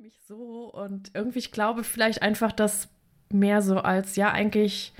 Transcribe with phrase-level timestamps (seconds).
[0.00, 2.88] mich so und irgendwie, ich glaube vielleicht einfach, dass
[3.30, 4.94] mehr so als, ja, eigentlich,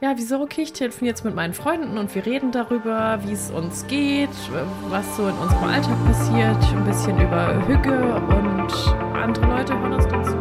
[0.00, 3.50] ja, wieso, okay, ich telefoniere jetzt mit meinen Freunden und wir reden darüber, wie es
[3.50, 4.30] uns geht,
[4.90, 8.72] was so in unserem Alltag passiert, ein bisschen über Hüge und
[9.16, 10.36] andere Leute hören uns dann zu.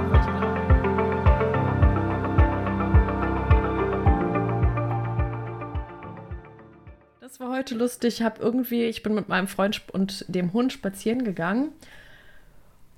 [7.20, 8.20] Das war heute lustig.
[8.20, 11.74] Ich habe irgendwie, ich bin mit meinem Freund und dem Hund spazieren gegangen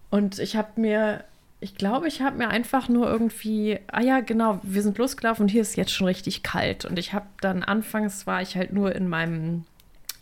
[0.09, 1.23] und ich habe mir,
[1.59, 5.49] ich glaube, ich habe mir einfach nur irgendwie, ah ja, genau, wir sind losgelaufen und
[5.49, 6.85] hier ist jetzt schon richtig kalt.
[6.85, 9.65] Und ich habe dann anfangs war ich halt nur in meinem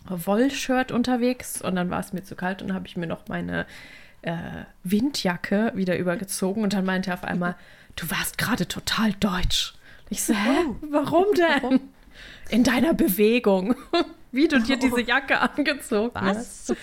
[0.08, 3.66] Wollshirt unterwegs und dann war es mir zu kalt und habe ich mir noch meine
[4.22, 7.56] äh, Windjacke wieder übergezogen und dann meinte er auf einmal,
[7.96, 9.74] du warst gerade total deutsch.
[10.10, 11.80] Ich so, hä, warum denn?
[12.50, 13.76] In deiner Bewegung.
[14.36, 16.70] Wie du dir diese Jacke angezogen Was?
[16.70, 16.76] hast.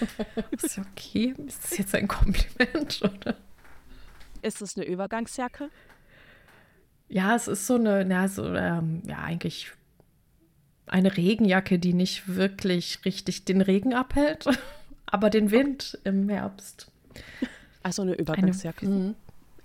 [0.51, 1.35] Ist okay?
[1.47, 3.37] Ist das jetzt ein Kompliment, oder?
[4.41, 5.69] Ist es eine Übergangsjacke?
[7.09, 9.71] Ja, es ist so eine, na, so, ähm, ja, eigentlich
[10.87, 14.47] eine Regenjacke, die nicht wirklich richtig den Regen abhält,
[15.07, 16.91] aber den Wind im Herbst.
[17.83, 18.87] Also eine Übergangsjacke.
[18.87, 19.15] Eine, mhm.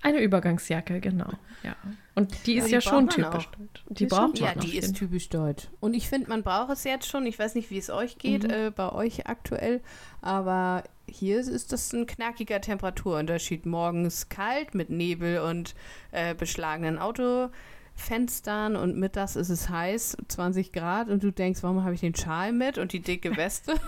[0.01, 1.31] Eine Übergangsjacke, genau.
[1.63, 1.75] Ja.
[2.15, 3.83] Und die ist die ja schon typisch deutsch.
[3.89, 5.67] Die, die braucht man Ja, die ist typisch deutsch.
[5.79, 7.25] Und ich finde, man braucht es jetzt schon.
[7.25, 8.49] Ich weiß nicht, wie es euch geht, mhm.
[8.49, 9.81] äh, bei euch aktuell.
[10.21, 13.65] Aber hier ist das ein knackiger Temperaturunterschied.
[13.65, 15.75] Morgens kalt mit Nebel und
[16.11, 21.93] äh, beschlagenen Autofenstern und mittags ist es heiß, 20 Grad und du denkst, warum habe
[21.93, 23.75] ich den Schal mit und die dicke Weste?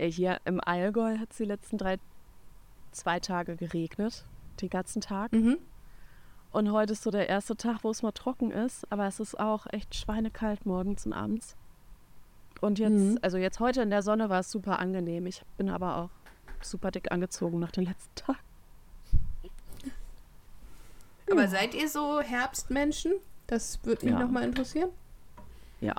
[0.00, 1.98] Hier im Allgäu hat es die letzten drei
[2.94, 4.24] zwei Tage geregnet,
[4.60, 5.32] den ganzen Tag.
[5.32, 5.58] Mhm.
[6.52, 9.38] Und heute ist so der erste Tag, wo es mal trocken ist, aber es ist
[9.38, 11.56] auch echt schweinekalt morgens und abends.
[12.60, 13.18] Und jetzt, mhm.
[13.22, 15.26] also jetzt heute in der Sonne war es super angenehm.
[15.26, 16.10] Ich bin aber auch
[16.60, 18.38] super dick angezogen nach den letzten Tagen.
[21.30, 21.48] Aber ja.
[21.48, 23.14] seid ihr so Herbstmenschen?
[23.46, 24.20] Das würde mich ja.
[24.20, 24.90] nochmal interessieren.
[25.80, 25.94] Ja.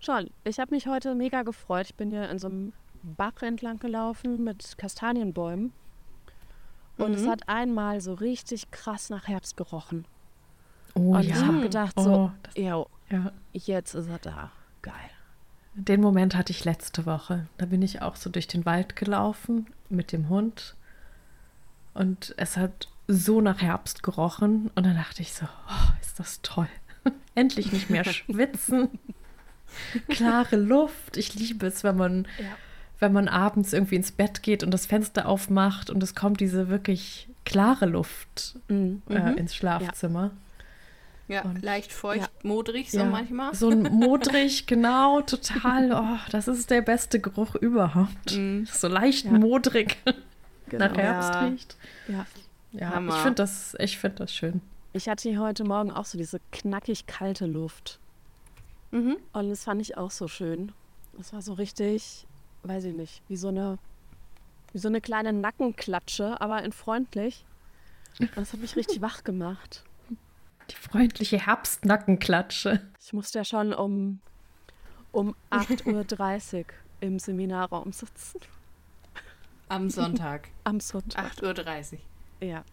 [0.00, 0.30] Schon.
[0.44, 1.86] Ich habe mich heute mega gefreut.
[1.86, 2.72] Ich bin hier in so einem
[3.02, 5.72] Bach entlang gelaufen mit Kastanienbäumen.
[6.98, 7.16] Und mhm.
[7.16, 10.04] es hat einmal so richtig krass nach Herbst gerochen.
[10.94, 11.36] Oh, und ja.
[11.36, 12.84] ich habe gedacht, so, oh, das, ja,
[13.52, 14.50] jetzt ist er da.
[14.82, 14.94] Geil.
[15.74, 17.46] Den Moment hatte ich letzte Woche.
[17.56, 20.74] Da bin ich auch so durch den Wald gelaufen mit dem Hund.
[21.94, 24.70] Und es hat so nach Herbst gerochen.
[24.74, 26.68] Und dann dachte ich so, oh, ist das toll.
[27.36, 28.98] Endlich nicht mehr schwitzen.
[30.08, 31.16] Klare Luft.
[31.16, 32.56] Ich liebe es, wenn man ja
[32.98, 36.68] wenn man abends irgendwie ins Bett geht und das Fenster aufmacht und es kommt diese
[36.68, 39.02] wirklich klare Luft mhm.
[39.08, 40.32] äh, ins Schlafzimmer.
[41.28, 42.28] Ja, und, leicht feucht, ja.
[42.48, 43.54] modrig so ja, manchmal.
[43.54, 45.92] So ein modrig, genau, total.
[45.92, 48.34] Oh, das ist der beste Geruch überhaupt.
[48.34, 48.64] Mm.
[48.64, 49.32] So leicht ja.
[49.32, 49.98] modrig
[50.68, 50.86] genau.
[50.86, 51.76] nach Herbst riecht.
[52.08, 52.26] Ja,
[52.72, 54.62] ja ich finde das, find das schön.
[54.94, 57.98] Ich hatte hier heute Morgen auch so diese knackig kalte Luft.
[58.90, 59.18] Mhm.
[59.34, 60.72] Und das fand ich auch so schön.
[61.20, 62.26] Es war so richtig
[62.68, 63.78] weiß ich nicht, wie so eine,
[64.72, 67.44] wie so eine kleine Nackenklatsche, aber in freundlich.
[68.20, 69.84] Und das hat mich richtig wach gemacht.
[70.70, 72.86] Die freundliche Herbstnackenklatsche.
[73.00, 74.20] Ich musste ja schon um,
[75.12, 76.64] um 8.30 Uhr
[77.00, 78.40] im Seminarraum sitzen.
[79.68, 80.48] Am Sonntag.
[80.64, 81.32] Am Sonntag.
[81.38, 82.48] 8.30 Uhr.
[82.48, 82.64] Ja.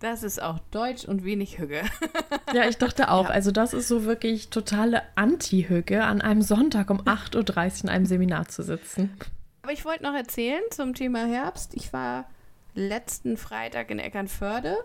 [0.00, 1.82] Das ist auch deutsch und wenig Hüge.
[2.54, 3.28] ja, ich dachte auch.
[3.28, 3.30] Ja.
[3.30, 8.06] Also das ist so wirklich totale Anti-Hüge, an einem Sonntag um 8.30 Uhr in einem
[8.06, 9.16] Seminar zu sitzen.
[9.62, 11.74] Aber ich wollte noch erzählen zum Thema Herbst.
[11.74, 12.26] Ich war
[12.74, 14.76] letzten Freitag in Eckernförde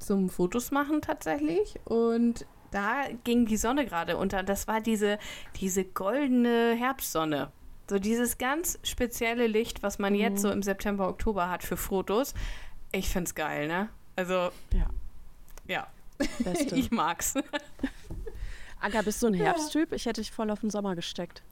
[0.00, 1.78] zum Fotos machen tatsächlich.
[1.84, 4.42] Und da ging die Sonne gerade unter.
[4.42, 5.18] Das war diese,
[5.60, 7.52] diese goldene Herbstsonne.
[7.88, 10.20] So dieses ganz spezielle Licht, was man mhm.
[10.20, 12.34] jetzt so im September, Oktober hat für Fotos.
[12.92, 13.88] Ich finde es geil, ne?
[14.16, 14.86] Also, ja.
[15.70, 15.86] Ja.
[16.40, 16.74] Beste.
[16.76, 17.34] ich mag's.
[18.80, 19.92] Aga, bist du ein Herbsttyp?
[19.92, 21.42] Ich hätte dich voll auf den Sommer gesteckt.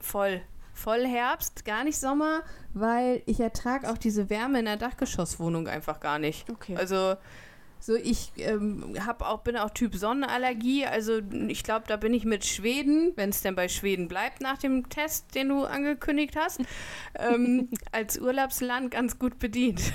[0.00, 0.40] Voll.
[0.72, 5.98] Voll Herbst, gar nicht Sommer, weil ich ertrage auch diese Wärme in der Dachgeschosswohnung einfach
[5.98, 6.48] gar nicht.
[6.48, 6.76] Okay.
[6.76, 7.16] Also,
[7.80, 10.86] so ich ähm, hab auch, bin auch Typ Sonnenallergie.
[10.86, 14.56] Also ich glaube, da bin ich mit Schweden, wenn es denn bei Schweden bleibt nach
[14.56, 16.60] dem Test, den du angekündigt hast,
[17.16, 19.92] ähm, als Urlaubsland ganz gut bedient.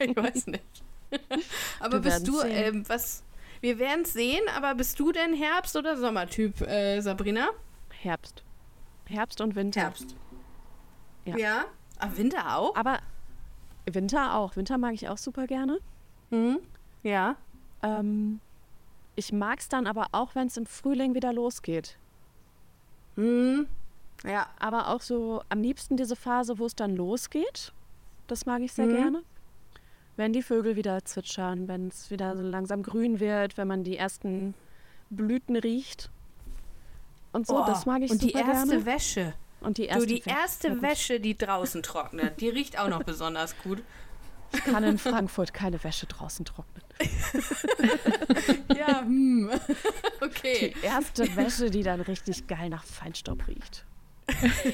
[0.00, 0.64] ich weiß nicht.
[1.80, 3.22] aber bist du, ähm, was,
[3.60, 7.48] wir werden es sehen, aber bist du denn Herbst- oder Sommertyp, äh, Sabrina?
[7.90, 8.42] Herbst.
[9.06, 9.80] Herbst und Winter.
[9.82, 10.16] Herbst.
[11.24, 11.36] Ja.
[11.36, 11.64] ja.
[11.98, 12.76] Aber Winter auch?
[12.76, 12.98] Aber
[13.86, 14.56] Winter auch.
[14.56, 15.78] Winter mag ich auch super gerne.
[16.30, 16.58] Mhm.
[17.02, 17.36] Ja.
[17.82, 18.40] Ähm,
[19.16, 21.98] ich mag es dann aber auch, wenn es im Frühling wieder losgeht.
[23.16, 23.66] Mhm.
[24.24, 24.46] Ja.
[24.58, 27.72] Aber auch so am liebsten diese Phase, wo es dann losgeht.
[28.26, 28.96] Das mag ich sehr mhm.
[28.96, 29.22] gerne.
[30.16, 33.96] Wenn die Vögel wieder zwitschern, wenn es wieder so langsam grün wird, wenn man die
[33.96, 34.54] ersten
[35.10, 36.10] Blüten riecht.
[37.32, 38.62] Und so, oh, das mag ich und super gerne.
[38.62, 38.86] Und die erste.
[38.86, 39.34] Wäsche.
[39.60, 43.56] Und die erste, du, die erste Wäsche, die draußen trocknet, die riecht auch noch besonders
[43.58, 43.82] gut.
[44.52, 46.84] Ich kann in Frankfurt keine Wäsche draußen trocknen.
[48.76, 49.50] ja, hm.
[50.20, 50.74] okay.
[50.76, 53.84] Die erste Wäsche, die dann richtig geil nach Feinstaub riecht.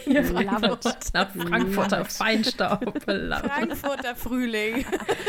[0.07, 3.03] Ja, Frankfurt, nach Frankfurter Feinstaub.
[3.05, 4.85] Frankfurter Frühling.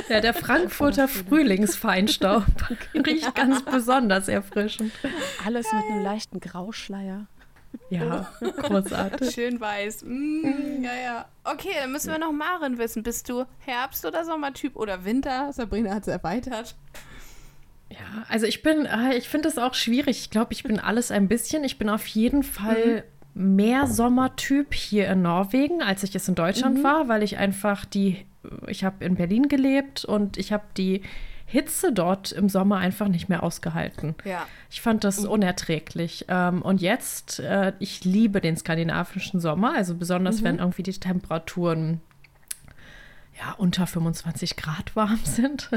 [0.09, 2.43] Ja, der Frankfurter Frühlingsfeinstaub
[2.93, 4.91] riecht ganz besonders erfrischend.
[5.45, 7.27] Alles mit einem leichten Grauschleier.
[7.89, 9.31] Ja, großartig.
[9.33, 10.03] Schön weiß.
[10.03, 11.25] Mm, ja, ja.
[11.43, 13.03] Okay, dann müssen wir noch Maren wissen.
[13.03, 15.51] Bist du Herbst- oder Sommertyp oder Winter?
[15.53, 16.75] Sabrina hat es erweitert.
[17.89, 20.19] Ja, also ich bin, äh, ich finde es auch schwierig.
[20.19, 21.63] Ich glaube, ich bin alles ein bisschen.
[21.63, 23.03] Ich bin auf jeden Fall mhm.
[23.33, 26.83] Mehr Sommertyp hier in Norwegen, als ich es in Deutschland mhm.
[26.83, 28.25] war, weil ich einfach die,
[28.67, 31.01] ich habe in Berlin gelebt und ich habe die
[31.45, 34.15] Hitze dort im Sommer einfach nicht mehr ausgehalten.
[34.23, 34.45] Ja.
[34.69, 36.25] Ich fand das unerträglich.
[36.29, 40.45] Ähm, und jetzt, äh, ich liebe den skandinavischen Sommer, also besonders mhm.
[40.45, 41.99] wenn irgendwie die Temperaturen
[43.41, 45.71] ja, unter 25 Grad warm sind.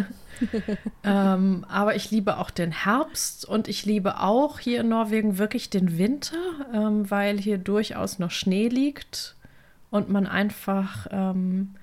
[1.04, 5.70] ähm, aber ich liebe auch den Herbst und ich liebe auch hier in Norwegen wirklich
[5.70, 6.36] den Winter,
[6.74, 9.34] ähm, weil hier durchaus noch Schnee liegt
[9.90, 11.74] und man einfach, ähm,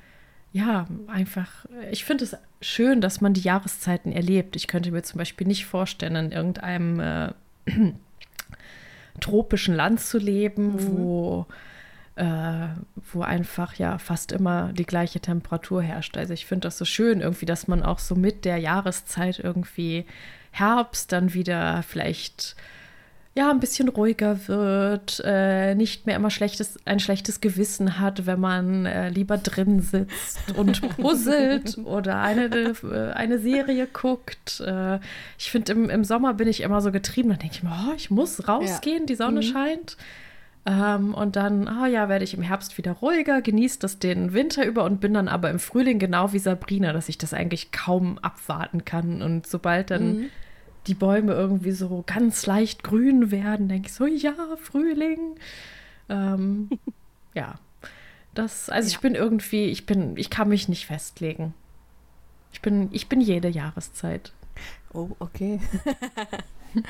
[0.54, 4.56] ja, einfach, ich finde es schön, dass man die Jahreszeiten erlebt.
[4.56, 7.34] Ich könnte mir zum Beispiel nicht vorstellen, in irgendeinem äh,
[9.20, 10.98] tropischen Land zu leben, mhm.
[10.98, 11.46] wo,
[12.22, 12.68] äh,
[13.12, 16.18] wo einfach ja fast immer die gleiche Temperatur herrscht.
[16.18, 20.06] Also ich finde das so schön irgendwie, dass man auch so mit der Jahreszeit irgendwie
[20.52, 22.56] Herbst dann wieder vielleicht
[23.34, 28.42] ja, ein bisschen ruhiger wird, äh, nicht mehr immer schlechtes, ein schlechtes Gewissen hat, wenn
[28.42, 32.74] man äh, lieber drin sitzt und puzzelt oder eine,
[33.16, 34.60] eine Serie guckt.
[34.60, 35.00] Äh,
[35.40, 37.94] ich finde, im, im Sommer bin ich immer so getrieben, dann denke ich mir, oh,
[37.96, 39.06] ich muss rausgehen, ja.
[39.06, 39.44] die Sonne mhm.
[39.44, 39.98] scheint.
[40.66, 44.34] Ähm, und dann, ah oh ja, werde ich im Herbst wieder ruhiger, genieße das den
[44.34, 47.72] Winter über und bin dann aber im Frühling genau wie Sabrina, dass ich das eigentlich
[47.72, 49.22] kaum abwarten kann.
[49.22, 50.30] Und sobald dann mhm
[50.88, 55.36] die Bäume irgendwie so ganz leicht grün werden, denke ich so, ja, Frühling.
[56.10, 56.70] Ähm,
[57.34, 57.56] ja,
[58.34, 58.96] das, also ja.
[58.96, 61.54] ich bin irgendwie, ich bin, ich kann mich nicht festlegen.
[62.52, 64.34] Ich bin, ich bin jede Jahreszeit.
[64.94, 65.60] Oh, okay.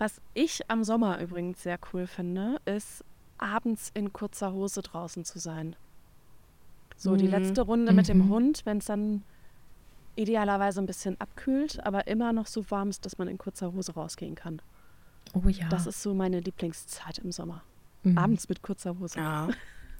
[0.00, 3.04] Was ich am Sommer übrigens sehr cool finde, ist
[3.36, 5.76] abends in kurzer Hose draußen zu sein.
[6.96, 7.32] So, die mhm.
[7.32, 7.96] letzte Runde mhm.
[7.96, 8.28] mit dem mhm.
[8.30, 9.24] Hund, wenn es dann
[10.16, 13.92] idealerweise ein bisschen abkühlt, aber immer noch so warm ist, dass man in kurzer Hose
[13.92, 14.62] rausgehen kann.
[15.34, 15.68] Oh ja.
[15.68, 17.62] Das ist so meine Lieblingszeit im Sommer.
[18.02, 18.16] Mhm.
[18.16, 19.18] Abends mit kurzer Hose.
[19.18, 19.50] Ja.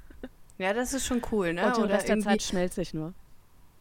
[0.59, 1.67] ja, das ist schon cool, ne?
[1.67, 3.13] Und den Rest der Zeit schnellt sich nur.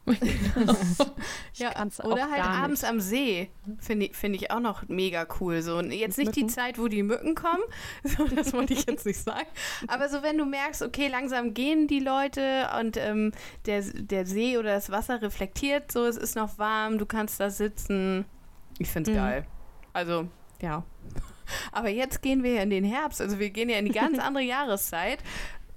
[1.54, 1.72] ja,
[2.04, 2.90] oder halt abends nicht.
[2.90, 3.50] am See.
[3.80, 5.62] Finde ich, find ich auch noch mega cool.
[5.62, 7.63] So, jetzt nicht die Zeit, wo die Mücken kommen,
[8.04, 9.48] so, das wollte ich jetzt nicht sagen.
[9.88, 13.31] Aber so, wenn du merkst, okay, langsam gehen die Leute und ähm,
[13.66, 17.50] der, der See oder das Wasser reflektiert, so, es ist noch warm, du kannst da
[17.50, 18.25] sitzen.
[18.80, 19.22] Ich finde es mhm.
[19.22, 19.45] geil.
[19.94, 20.28] Also,
[20.62, 20.84] ja.
[21.72, 23.22] Aber jetzt gehen wir ja in den Herbst.
[23.22, 25.19] Also wir gehen ja in die ganz andere Jahreszeit.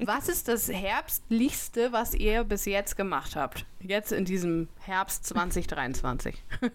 [0.04, 3.64] Was ist das Herbstlichste, was ihr bis jetzt gemacht habt?
[3.80, 6.42] Jetzt in diesem Herbst 2023.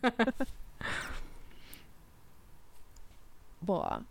[3.62, 4.04] Boah.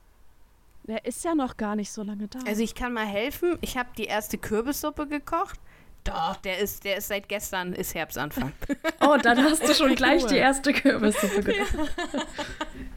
[0.85, 2.40] Der ist ja noch gar nicht so lange da.
[2.46, 3.58] Also ich kann mal helfen.
[3.61, 5.58] Ich habe die erste Kürbissuppe gekocht.
[6.04, 8.52] Doch, der ist, der ist seit gestern, ist Herbstanfang.
[9.00, 10.28] Oh, dann hast du schon gleich cool.
[10.30, 11.90] die erste Kürbissuppe gekocht.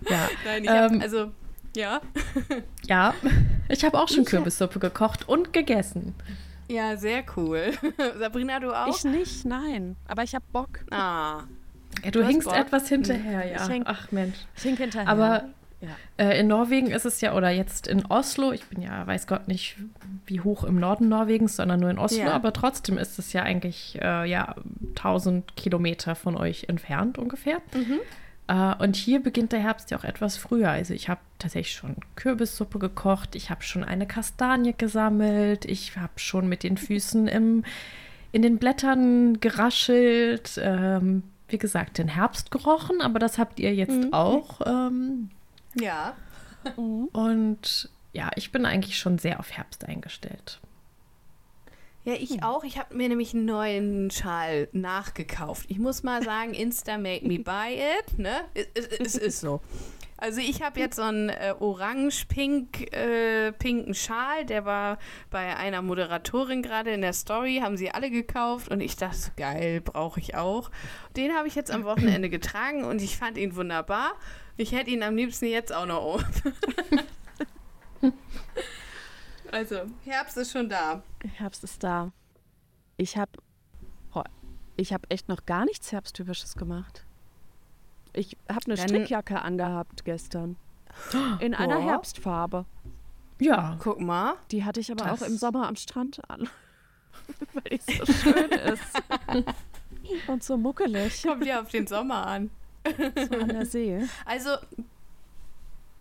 [0.07, 0.11] Ja.
[0.11, 0.29] ja.
[0.45, 1.31] Nein, ich ähm, hab, also
[1.75, 2.01] ja.
[2.87, 3.13] ja,
[3.67, 6.15] ich habe auch schon ich Kürbissuppe gekocht und gegessen.
[6.69, 7.71] Ja, sehr cool.
[8.19, 8.95] Sabrina, du auch?
[8.95, 9.95] Ich nicht, nein.
[10.07, 10.85] Aber ich habe Bock.
[10.91, 11.43] Ah.
[12.03, 13.67] Ja, du, du hinkst etwas hinterher, ja.
[13.67, 14.37] Hink, Ach Mensch.
[14.55, 15.09] Ich hink hinterher.
[15.09, 15.45] Aber
[15.81, 15.89] ja.
[16.17, 19.47] äh, in Norwegen ist es ja, oder jetzt in Oslo, ich bin ja, weiß Gott
[19.47, 19.77] nicht,
[20.27, 22.33] wie hoch im Norden Norwegens, sondern nur in Oslo, ja.
[22.33, 24.55] aber trotzdem ist es ja eigentlich äh, ja,
[24.89, 27.61] 1000 Kilometer von euch entfernt ungefähr.
[27.73, 27.99] Mhm.
[28.51, 30.71] Uh, und hier beginnt der Herbst ja auch etwas früher.
[30.71, 36.13] Also ich habe tatsächlich schon Kürbissuppe gekocht, ich habe schon eine Kastanie gesammelt, ich habe
[36.15, 37.63] schon mit den Füßen im,
[38.31, 40.59] in den Blättern geraschelt.
[40.63, 44.13] Ähm, wie gesagt, den Herbst gerochen, aber das habt ihr jetzt mhm.
[44.13, 44.61] auch.
[44.65, 45.29] Ähm,
[45.75, 46.15] ja.
[46.75, 50.59] Und ja, ich bin eigentlich schon sehr auf Herbst eingestellt.
[52.05, 52.43] Ja, ich hm.
[52.43, 52.63] auch.
[52.63, 55.65] Ich habe mir nämlich einen neuen Schal nachgekauft.
[55.69, 58.17] Ich muss mal sagen, Insta make me buy it.
[58.17, 58.41] Ne?
[58.53, 59.61] Es, ist so.
[60.17, 64.97] Also ich habe jetzt so einen äh, orange-pink äh, pinken Schal, der war
[65.29, 69.79] bei einer Moderatorin gerade in der Story, haben sie alle gekauft und ich dachte, geil,
[69.79, 70.71] brauche ich auch.
[71.15, 74.11] Den habe ich jetzt am Wochenende getragen und ich fand ihn wunderbar.
[74.57, 76.23] Ich hätte ihn am liebsten jetzt auch noch um.
[79.51, 81.01] also, Herbst ist schon da.
[81.35, 82.11] Herbst ist da.
[82.97, 83.31] Ich habe
[84.79, 87.05] ich habe echt noch gar nichts Herbsttypisches gemacht.
[88.13, 90.55] Ich habe eine Dann Strickjacke angehabt gestern.
[91.39, 91.83] In einer Boah.
[91.83, 92.65] Herbstfarbe.
[93.39, 93.77] Ja.
[93.79, 94.35] Guck mal.
[94.51, 95.21] Die hatte ich aber das.
[95.21, 96.49] auch im Sommer am Strand an.
[97.53, 99.03] Weil die so schön ist.
[100.27, 101.23] Und so muckelig.
[101.23, 102.49] Kommt ja auf den Sommer an.
[102.87, 104.07] So an der See.
[104.25, 104.51] Also,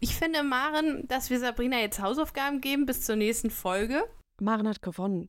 [0.01, 4.05] ich finde, Maren, dass wir Sabrina jetzt Hausaufgaben geben bis zur nächsten Folge.
[4.41, 5.27] Maren hat gewonnen.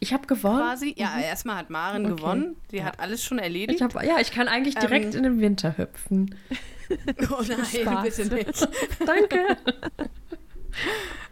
[0.00, 0.58] Ich habe gewonnen.
[0.58, 0.94] Quasi.
[0.96, 1.22] Ja, mhm.
[1.22, 2.16] erstmal hat Maren okay.
[2.16, 2.56] gewonnen.
[2.70, 2.84] Die ja.
[2.84, 3.80] hat alles schon erledigt.
[3.80, 6.34] Ich hab, ja, ich kann eigentlich direkt ähm, in den Winter hüpfen.
[7.30, 8.16] oh nein, Spaß.
[8.16, 8.68] bitte nicht.
[9.06, 9.56] Danke.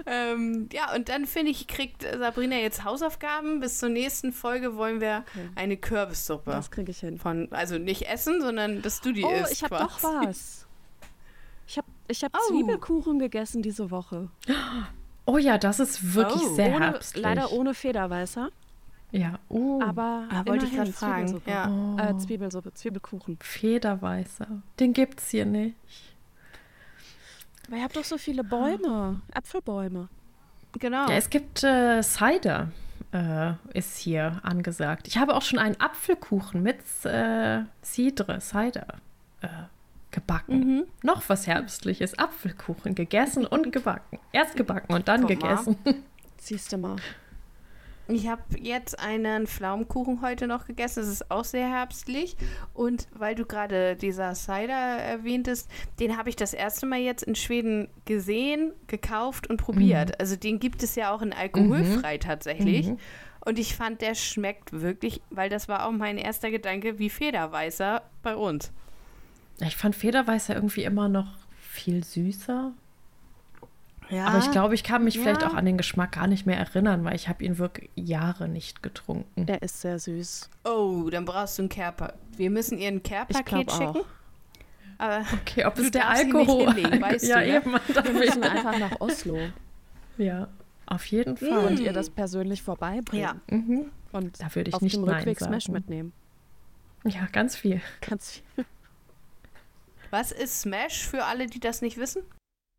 [0.06, 3.60] ähm, ja, und dann finde ich, kriegt Sabrina jetzt Hausaufgaben.
[3.60, 5.48] Bis zur nächsten Folge wollen wir okay.
[5.54, 6.50] eine Kürbissuppe.
[6.50, 7.18] Das kriege ich hin.
[7.18, 9.52] Von, also nicht essen, sondern dass du die oh, isst.
[9.52, 10.67] ich habe doch was.
[12.08, 12.52] Ich habe oh.
[12.52, 14.28] Zwiebelkuchen gegessen diese Woche.
[15.26, 16.54] Oh ja, das ist wirklich oh.
[16.54, 17.22] sehr ohne, herbstlich.
[17.22, 18.48] Leider ohne Federweißer.
[19.10, 19.80] Ja, oh.
[19.82, 21.28] Aber ah, wollte ich gerade fragen.
[21.28, 21.50] Zwiebelsuppe.
[21.50, 21.70] Ja.
[21.70, 21.98] Oh.
[21.98, 23.38] Äh, Zwiebelsuppe, Zwiebelkuchen.
[23.40, 24.46] Federweißer.
[24.80, 25.76] Den gibt's hier nicht.
[27.66, 30.08] Aber ihr habt doch so viele Bäume, Apfelbäume.
[30.78, 31.08] Genau.
[31.08, 32.70] Ja, es gibt äh, Cider,
[33.12, 35.08] äh, ist hier angesagt.
[35.08, 38.86] Ich habe auch schon einen Apfelkuchen mit äh, Cidre, Cider
[39.42, 39.48] äh,
[40.10, 40.58] gebacken.
[40.58, 40.86] Mhm.
[41.02, 42.18] Noch was Herbstliches.
[42.18, 44.18] Apfelkuchen gegessen und gebacken.
[44.32, 45.76] Erst gebacken und dann Guck gegessen.
[46.38, 46.96] Siehst du mal.
[48.10, 51.00] Ich habe jetzt einen Pflaumenkuchen heute noch gegessen.
[51.00, 52.38] Das ist auch sehr herbstlich.
[52.72, 57.34] Und weil du gerade dieser Cider erwähntest, den habe ich das erste Mal jetzt in
[57.34, 60.08] Schweden gesehen, gekauft und probiert.
[60.10, 60.14] Mhm.
[60.20, 62.20] Also den gibt es ja auch in alkoholfrei mhm.
[62.20, 62.86] tatsächlich.
[62.88, 62.98] Mhm.
[63.44, 68.02] Und ich fand, der schmeckt wirklich, weil das war auch mein erster Gedanke, wie Federweißer
[68.22, 68.72] bei uns.
[69.60, 72.72] Ich fand Federweißer irgendwie immer noch viel süßer.
[74.10, 74.26] Ja.
[74.26, 75.22] Aber ich glaube, ich kann mich ja.
[75.22, 78.48] vielleicht auch an den Geschmack gar nicht mehr erinnern, weil ich habe ihn wirklich Jahre
[78.48, 79.46] nicht getrunken.
[79.46, 80.48] Der ist sehr süß.
[80.64, 84.00] Oh, dann brauchst du ein Care Wir müssen ihr ein Care-Paket schicken.
[84.96, 87.56] Aber okay, ob es der Alkohol hinlegen, weißt ja, du, ne?
[87.56, 89.38] eben, Wir müssen einfach nach Oslo.
[90.16, 90.48] Ja,
[90.86, 91.66] auf jeden Fall.
[91.66, 93.22] Und ihr das persönlich vorbeibringen.
[93.22, 93.56] Ja.
[93.56, 93.90] Mhm.
[94.10, 95.38] Und da würde ich auf nicht dem Rückweg.
[95.38, 96.12] Smash mitnehmen.
[97.04, 97.80] Ja, ganz viel.
[98.00, 98.64] Ganz viel.
[100.10, 102.22] Was ist Smash für alle, die das nicht wissen?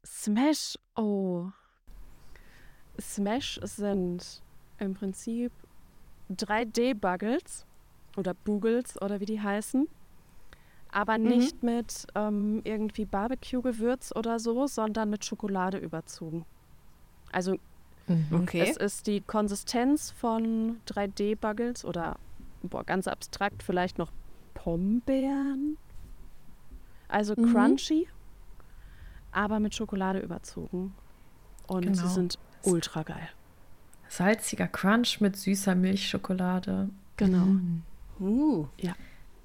[0.05, 1.49] Smash, oh.
[2.99, 4.41] Smash sind
[4.79, 5.51] im Prinzip
[6.31, 7.65] 3D-Buggles
[8.17, 9.87] oder Bugles oder wie die heißen.
[10.91, 11.27] Aber mhm.
[11.27, 16.45] nicht mit ähm, irgendwie Barbecue-Gewürz oder so, sondern mit Schokolade überzogen.
[17.31, 17.57] Also
[18.31, 18.61] okay.
[18.61, 22.17] es ist die Konsistenz von 3D-Buggles oder
[22.63, 24.11] boah, ganz abstrakt vielleicht noch
[24.55, 25.77] Pombeeren.
[27.09, 27.51] Also mhm.
[27.51, 28.07] crunchy
[29.31, 30.93] aber mit Schokolade überzogen.
[31.67, 32.01] Und genau.
[32.01, 33.29] sie sind ultra geil.
[34.07, 36.89] Salziger Crunch mit süßer Milchschokolade.
[37.17, 37.45] Genau.
[37.45, 37.83] Mm.
[38.19, 38.67] Uh.
[38.77, 38.95] Ja.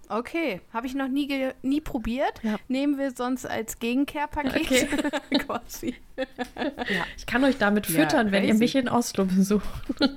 [0.08, 2.42] Okay, habe ich noch nie, nie probiert.
[2.42, 2.56] Ja.
[2.68, 5.38] Nehmen wir sonst als Gegenkehrpaket okay.
[5.38, 5.94] quasi.
[6.16, 7.04] ja.
[7.16, 9.64] Ich kann euch damit füttern, ja, wenn ihr mich in Oslo besucht.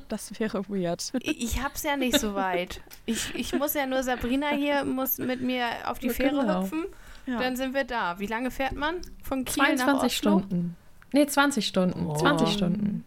[0.10, 1.12] Das wäre weird.
[1.22, 2.82] Ich, ich habe es ja nicht so weit.
[3.06, 6.64] Ich, ich muss ja nur Sabrina hier muss mit mir auf die Fähre genau.
[6.64, 6.86] hüpfen.
[7.28, 7.40] Ja.
[7.40, 8.20] Dann sind wir da.
[8.20, 10.10] Wie lange fährt man von Kiel 22 nach Oslo?
[10.10, 10.76] Stunden.
[11.14, 12.06] Nee, 20 Stunden.
[12.08, 12.16] Oh.
[12.16, 13.04] 20 Stunden.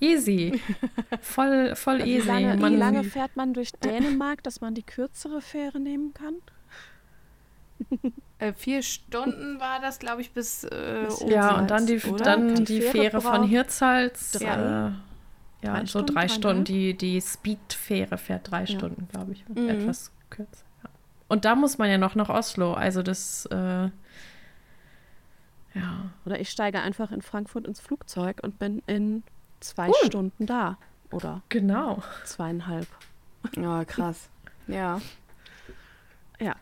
[0.00, 0.60] Easy.
[1.20, 2.24] Voll, voll easy.
[2.24, 6.14] Wie lange, man, wie lange fährt man durch Dänemark, dass man die kürzere Fähre nehmen
[6.14, 6.36] kann?
[8.38, 10.64] Äh, vier Stunden war das, glaube ich, bis.
[10.64, 14.32] Äh, ja, und dann die, dann die, die Fähre, Fähre von Hirtshals.
[14.32, 14.94] Drei, äh, ja,
[15.62, 16.64] drei so Stunden, drei Stunden.
[16.64, 18.66] Die, die Speed-Fähre fährt drei ja.
[18.66, 19.46] Stunden, glaube ich.
[19.48, 19.68] Mhm.
[19.68, 20.64] Etwas kürzer.
[21.30, 22.74] Und da muss man ja noch nach Oslo.
[22.74, 23.84] Also das, äh,
[25.74, 26.10] ja.
[26.26, 29.22] Oder ich steige einfach in Frankfurt ins Flugzeug und bin in
[29.60, 29.94] zwei uh.
[30.06, 30.76] Stunden da.
[31.12, 31.42] Oder?
[31.48, 32.02] Genau.
[32.24, 32.88] Zweieinhalb.
[33.54, 34.28] Ja, oh, krass.
[34.66, 35.00] ja.
[36.40, 36.56] Ja.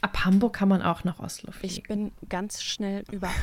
[0.00, 1.74] Ab Hamburg kann man auch nach Oslo fliegen.
[1.74, 3.34] Ich bin ganz schnell überall.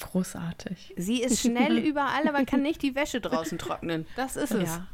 [0.00, 0.94] Großartig.
[0.96, 4.06] Sie ist schnell überall, aber kann nicht die Wäsche draußen trocknen.
[4.16, 4.70] Das ist es.
[4.70, 4.86] Ja.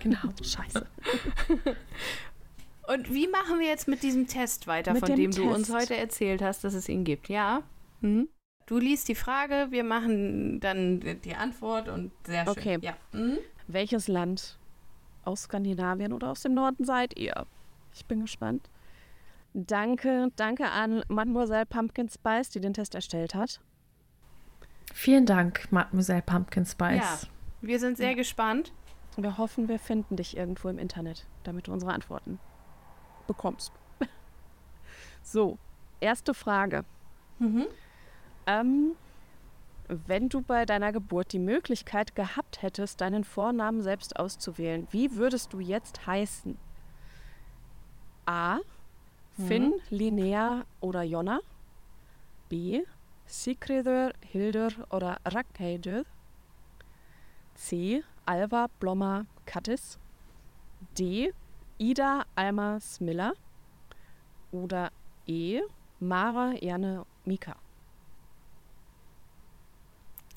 [0.00, 0.18] genau.
[0.42, 0.86] Scheiße.
[2.92, 5.72] Und wie machen wir jetzt mit diesem Test weiter, mit von dem, dem du uns
[5.72, 7.28] heute erzählt hast, dass es ihn gibt?
[7.28, 7.62] Ja.
[8.00, 8.28] Mhm.
[8.66, 12.50] Du liest die Frage, wir machen dann die Antwort und sehr schön.
[12.50, 12.78] Okay.
[12.80, 12.96] Ja.
[13.12, 13.38] Mhm.
[13.68, 14.58] Welches Land
[15.24, 17.46] aus Skandinavien oder aus dem Norden seid ihr?
[17.94, 18.68] Ich bin gespannt.
[19.54, 23.60] Danke, danke an Mademoiselle Pumpkin Spice, die den Test erstellt hat.
[24.92, 26.98] Vielen Dank, Mademoiselle Pumpkin Spice.
[26.98, 27.18] Ja,
[27.60, 28.72] wir sind sehr gespannt.
[29.16, 32.40] Wir hoffen, wir finden dich irgendwo im Internet, damit du unsere Antworten
[33.30, 33.72] bekommst.
[35.22, 35.56] so,
[36.00, 36.84] erste Frage.
[37.38, 37.66] Mhm.
[38.46, 38.96] Ähm,
[39.86, 45.52] wenn du bei deiner Geburt die Möglichkeit gehabt hättest, deinen Vornamen selbst auszuwählen, wie würdest
[45.52, 46.58] du jetzt heißen?
[48.26, 48.58] A.
[49.46, 49.80] Finn, mhm.
[49.90, 51.40] Linnea oder Jonna.
[52.48, 52.82] B.
[53.26, 56.04] Sigridur, Hildur oder Ragnhildur.
[57.54, 58.02] C.
[58.26, 59.98] Alva, Blomma, Kattis.
[60.98, 61.32] D.
[61.80, 63.32] Ida, Alma, Smilla.
[64.52, 64.90] Oder
[65.26, 65.62] E.
[65.98, 67.56] Mara, Janne, Mika.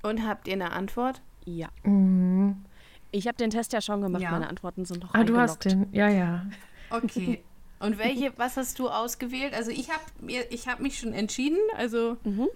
[0.03, 1.21] Und habt ihr eine Antwort?
[1.45, 1.67] Ja.
[1.83, 2.63] Mhm.
[3.11, 4.21] Ich habe den Test ja schon gemacht.
[4.21, 4.31] Ja.
[4.31, 5.87] Meine Antworten sind noch Ah, du hast den.
[5.91, 6.45] Ja, ja.
[6.89, 7.43] Okay.
[7.79, 9.53] Und welche, was hast du ausgewählt?
[9.53, 11.59] Also ich habe mir, ich habe mich schon entschieden.
[11.77, 12.47] Also mhm.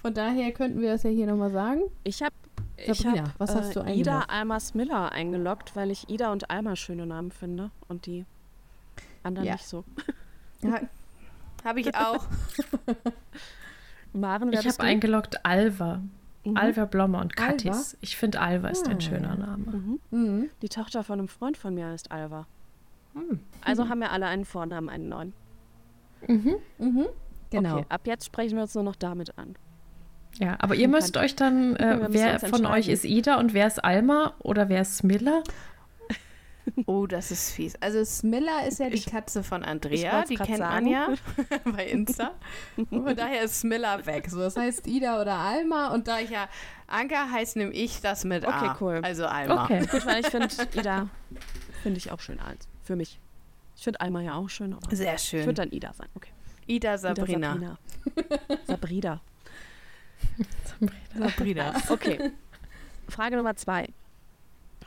[0.00, 1.82] von daher könnten wir das ja hier nochmal sagen.
[2.04, 2.34] Ich habe
[2.76, 6.76] ich hab, was hast du äh, Ida Alma Smiller eingeloggt, weil ich Ida und Alma
[6.76, 8.26] schöne Namen finde und die
[9.26, 9.54] anderen ja.
[9.54, 9.84] nicht so.
[10.62, 10.80] Ja,
[11.64, 12.26] habe ich auch.
[14.12, 16.00] Maren, ich habe eingeloggt Alva.
[16.44, 16.56] Mhm.
[16.56, 17.98] Alva Blommer und Katis.
[18.00, 19.00] Ich finde Alva ist ein ah.
[19.00, 19.66] schöner Name.
[19.66, 20.00] Mhm.
[20.10, 20.50] Mhm.
[20.62, 22.46] Die Tochter von einem Freund von mir heißt Alva.
[23.14, 23.40] Hm.
[23.62, 25.32] Also haben wir alle einen Vornamen, einen neuen.
[26.26, 26.56] Mhm.
[26.78, 27.06] Mhm.
[27.50, 27.78] Genau.
[27.78, 29.56] Okay, ab jetzt sprechen wir uns nur noch damit an.
[30.38, 33.82] Ja, aber ihr müsst euch dann, äh, wer von euch ist Ida und wer ist
[33.82, 35.42] Alma oder wer ist Smilla?
[36.86, 37.74] Oh, das ist fies.
[37.80, 40.84] Also Smilla ist ja die Katze von Andrea, die kennt sagen.
[40.84, 41.14] man ja
[41.64, 42.32] bei Insta.
[42.76, 44.28] Und von daher ist Smilla weg.
[44.28, 46.48] So, das heißt Ida oder Alma und da ich ja
[46.88, 48.48] Anker heißt, nehme ich das mit A.
[48.48, 49.00] Okay, cool.
[49.02, 49.64] Also Alma.
[49.64, 51.08] Okay, gut, weil ich finde Ida
[51.82, 53.20] finde ich auch schön als für mich.
[53.76, 54.76] Ich finde Alma ja auch schön.
[54.90, 55.40] Sehr schön.
[55.40, 56.08] Ich würde dann Ida sein.
[56.14, 56.30] Okay.
[56.66, 57.54] Ida Sabrina.
[57.54, 57.78] Ida
[58.66, 58.66] Sabrina.
[58.66, 59.20] Sabrina.
[61.16, 61.74] Sabrina.
[61.88, 62.32] Okay.
[63.08, 63.88] Frage Nummer zwei.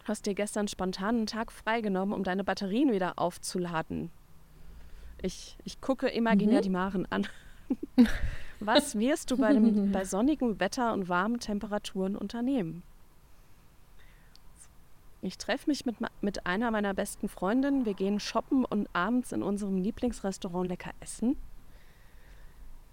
[0.10, 4.10] Du hast dir gestern spontan einen Tag freigenommen, um deine Batterien wieder aufzuladen.
[5.22, 6.64] Ich, ich gucke imaginär mhm.
[6.64, 7.28] die Maren an.
[8.60, 12.82] Was wirst du bei, dem, bei sonnigem Wetter und warmen Temperaturen unternehmen?
[15.22, 17.86] Ich treffe mich mit, mit einer meiner besten Freundinnen.
[17.86, 21.38] Wir gehen shoppen und abends in unserem Lieblingsrestaurant lecker essen.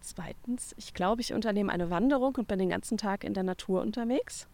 [0.02, 3.80] Zweitens, ich glaube, ich unternehme eine Wanderung und bin den ganzen Tag in der Natur
[3.80, 4.48] unterwegs.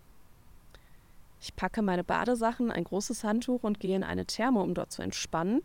[1.43, 5.03] Ich packe meine Badesachen, ein großes Handtuch und gehe in eine Therme, um dort zu
[5.03, 5.63] entspannen.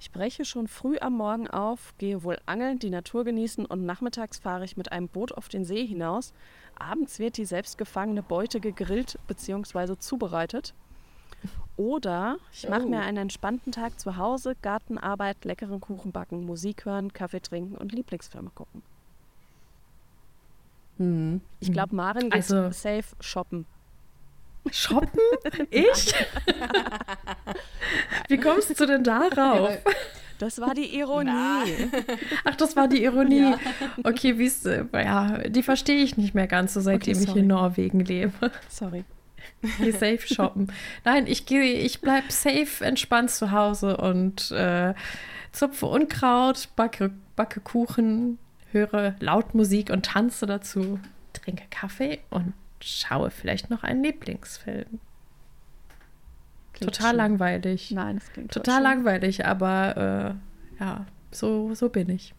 [0.00, 4.40] Ich breche schon früh am Morgen auf, gehe wohl angeln, die Natur genießen und nachmittags
[4.40, 6.34] fahre ich mit einem Boot auf den See hinaus.
[6.76, 9.98] Abends wird die selbstgefangene Beute gegrillt bzw.
[9.98, 10.74] zubereitet.
[11.76, 12.88] Oder ich mache oh.
[12.88, 17.92] mir einen entspannten Tag zu Hause, Gartenarbeit, leckeren Kuchen backen, Musik hören, Kaffee trinken und
[17.92, 18.82] Lieblingsfilme gucken.
[20.96, 21.40] Hm.
[21.60, 23.64] Ich glaube, Maren geht also, safe shoppen.
[24.70, 25.20] Shoppen?
[25.70, 26.14] Ich?
[28.28, 29.78] Wie kommst du denn darauf?
[30.38, 31.30] Das war die Ironie.
[31.30, 31.64] Na.
[32.44, 33.52] Ach, das war die Ironie.
[33.52, 33.58] Ja.
[34.02, 37.46] Okay, wie ist, ja, die verstehe ich nicht mehr ganz so, seitdem okay, ich in
[37.46, 38.50] Norwegen lebe.
[38.68, 39.04] Sorry.
[39.78, 40.72] Geh safe shoppen.
[41.04, 44.94] Nein, ich gehe, ich bleib safe entspannt zu Hause und äh,
[45.52, 48.38] zupfe Unkraut, backe, backe Kuchen,
[48.72, 50.98] höre laut Musik und tanze dazu,
[51.32, 55.00] trinke Kaffee und schaue vielleicht noch einen Lieblingsfilm.
[56.72, 57.16] Klingt Total schön.
[57.16, 57.90] langweilig.
[57.90, 60.38] Nein, das klingt Total langweilig, aber
[60.78, 62.34] äh, ja, so, so bin ich.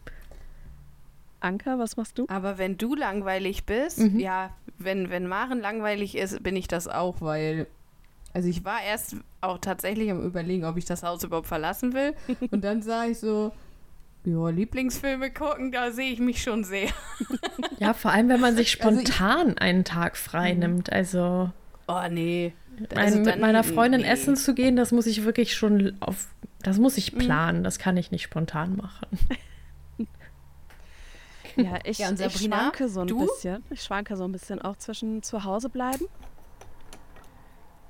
[1.40, 2.26] Anka, was machst du?
[2.28, 4.18] Aber wenn du langweilig bist, mhm.
[4.18, 7.66] ja, wenn, wenn Maren langweilig ist, bin ich das auch, weil.
[8.32, 12.14] Also ich war erst auch tatsächlich am überlegen, ob ich das Haus überhaupt verlassen will.
[12.50, 13.52] Und dann sah ich so,
[14.24, 16.88] ja, Lieblingsfilme gucken, da sehe ich mich schon sehr.
[17.78, 20.60] Ja, vor allem, wenn man sich spontan also ich, einen Tag frei mhm.
[20.60, 20.92] nimmt.
[20.92, 21.50] Also.
[21.86, 22.54] Oh, nee.
[22.94, 24.06] Also mit meiner Freundin nee.
[24.06, 26.28] essen zu gehen, das muss ich wirklich schon auf.
[26.62, 27.18] Das muss ich mhm.
[27.18, 27.64] planen.
[27.64, 29.06] Das kann ich nicht spontan machen.
[31.56, 33.20] Ja, ich, ja, ich schwanke so ein du?
[33.20, 33.62] bisschen.
[33.70, 36.06] Ich schwanke so ein bisschen auch zwischen zu Hause bleiben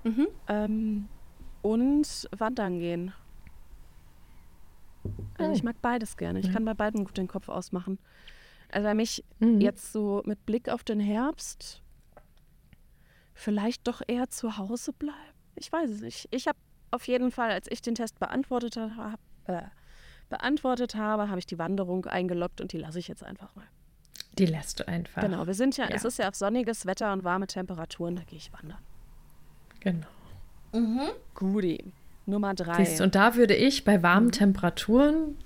[0.02, 0.28] mhm.
[0.48, 1.08] ähm,
[1.62, 3.14] und wandern gehen.
[5.38, 5.64] Also ich oh.
[5.64, 6.38] mag beides gerne.
[6.40, 6.52] Ich ja.
[6.52, 7.98] kann bei beiden gut den Kopf ausmachen.
[8.70, 9.60] Also bei mich mhm.
[9.60, 11.82] jetzt so mit Blick auf den Herbst
[13.34, 15.18] vielleicht doch eher zu Hause bleiben.
[15.56, 16.28] Ich weiß es nicht.
[16.30, 16.58] Ich habe
[16.90, 19.62] auf jeden Fall, als ich den Test beantwortet habe, äh,
[20.28, 23.66] beantwortet habe, habe ich die Wanderung eingeloggt und die lasse ich jetzt einfach mal.
[24.38, 25.22] Die lässt du einfach.
[25.22, 25.94] Genau, wir sind ja, ja.
[25.94, 28.78] es ist ja auf sonniges Wetter und warme Temperaturen, da gehe ich wandern.
[29.80, 30.06] Genau.
[30.72, 31.10] Mhm.
[31.34, 31.92] Guti.
[32.26, 32.84] Nummer drei.
[32.84, 34.32] Siehst, und da würde ich bei warmen mhm.
[34.32, 35.36] Temperaturen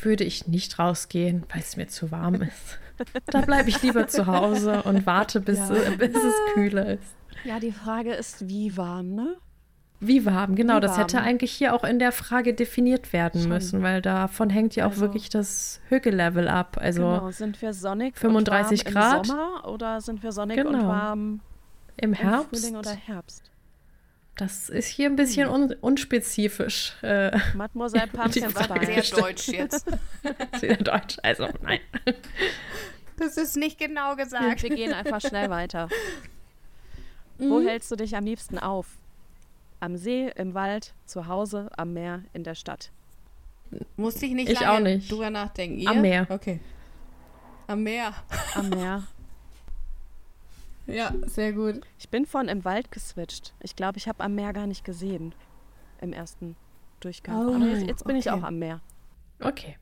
[0.00, 2.78] würde ich nicht rausgehen, weil es mir zu warm ist.
[3.26, 5.74] Da bleibe ich lieber zu Hause und warte, bis, ja.
[5.74, 7.14] äh, bis es kühler ist.
[7.44, 9.36] Ja, die Frage ist, wie warm, ne?
[10.00, 10.76] Wie warm, genau.
[10.76, 13.50] Wie das hätte eigentlich hier auch in der Frage definiert werden Schon.
[13.50, 16.76] müssen, weil davon hängt ja auch also, wirklich das Hügellevel ab.
[16.80, 19.18] Also genau, sind wir sonnig 35 und warm Grad.
[19.18, 20.70] im Sommer oder sind wir sonnig genau.
[20.70, 21.40] und warm
[21.96, 22.52] im Herbst?
[22.52, 23.51] Im Frühling oder Herbst?
[24.42, 25.54] Das ist hier ein bisschen hm.
[25.54, 26.94] un unspezifisch.
[27.02, 29.86] Äh, Mademoiselle Pumpkin war sehr deutsch jetzt.
[30.60, 31.78] sehr deutsch, also nein.
[33.18, 34.64] Das ist nicht genau gesagt.
[34.64, 35.88] Wir gehen einfach schnell weiter.
[37.38, 37.50] Mhm.
[37.50, 38.86] Wo hältst du dich am liebsten auf?
[39.78, 42.90] Am See, im Wald, zu Hause, am Meer, in der Stadt?
[43.96, 45.08] Musste ich nicht ich lange auch nicht.
[45.08, 45.78] drüber nachdenken.
[45.78, 45.90] Ihr?
[45.90, 46.26] Am Meer.
[46.28, 46.58] Okay.
[47.68, 48.12] Am Meer.
[48.56, 49.04] Am Meer.
[50.86, 51.80] Ja, sehr gut.
[51.98, 53.54] Ich bin von im Wald geswitcht.
[53.60, 55.34] Ich glaube, ich habe am Meer gar nicht gesehen
[56.00, 56.56] im ersten
[57.00, 57.48] Durchgang.
[57.48, 58.18] Oh, Aber jetzt, jetzt bin okay.
[58.20, 58.80] ich auch am Meer.
[59.40, 59.76] Okay.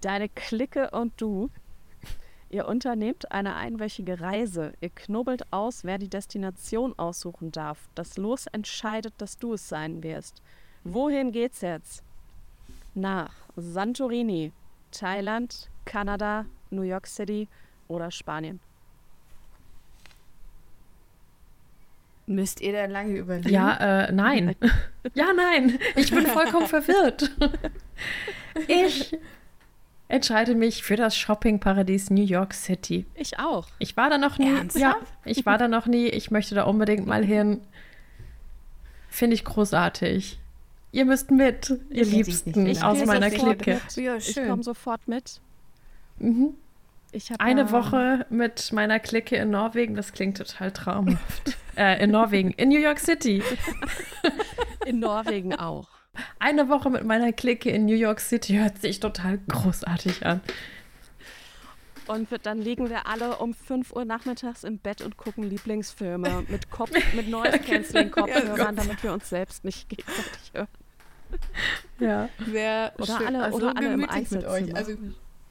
[0.00, 1.50] Deine Clique und du,
[2.50, 4.72] ihr unternehmt eine einwöchige Reise.
[4.80, 7.88] Ihr knubbelt aus, wer die Destination aussuchen darf.
[7.94, 10.42] Das Los entscheidet, dass du es sein wirst.
[10.84, 12.04] Wohin geht's jetzt?
[12.94, 14.52] Nach Santorini,
[14.92, 17.48] Thailand, Kanada, New York City
[17.88, 18.60] oder Spanien?
[22.28, 23.48] Müsst ihr da lange überlegen?
[23.48, 24.54] Ja, äh, nein.
[25.14, 25.78] ja, nein.
[25.96, 27.30] Ich bin vollkommen verwirrt.
[28.66, 29.16] Ich
[30.08, 33.06] entscheide mich für das Shoppingparadies New York City.
[33.14, 33.68] Ich auch.
[33.78, 34.54] Ich war da noch nie.
[34.54, 34.82] Ernsthaft?
[34.82, 36.08] Ja, ich war da noch nie.
[36.08, 37.62] Ich möchte da unbedingt mal hin.
[39.08, 40.38] Finde ich großartig.
[40.92, 43.80] Ihr müsst mit, ihr ich Liebsten ich aus meiner Clique.
[43.96, 45.40] Ja, ich komme sofort mit.
[46.18, 46.54] Mhm.
[47.38, 51.56] Eine Woche mit meiner Clique in Norwegen, das klingt total traumhaft.
[51.76, 53.42] äh, in Norwegen, in New York City.
[54.86, 55.88] in Norwegen auch.
[56.38, 60.40] Eine Woche mit meiner Clique in New York City hört sich total großartig an.
[62.08, 66.70] Und dann liegen wir alle um 5 Uhr nachmittags im Bett und gucken Lieblingsfilme mit,
[66.70, 70.68] Kopf, mit Noise Canceling Kopfhörern, ja, damit wir uns selbst nicht gegenseitig hören.
[72.00, 72.28] Ja.
[72.50, 73.26] Sehr oder schön.
[73.26, 74.60] alle, also oder alle im Einzelzimmer.
[74.60, 74.76] Mit euch.
[74.76, 74.92] Also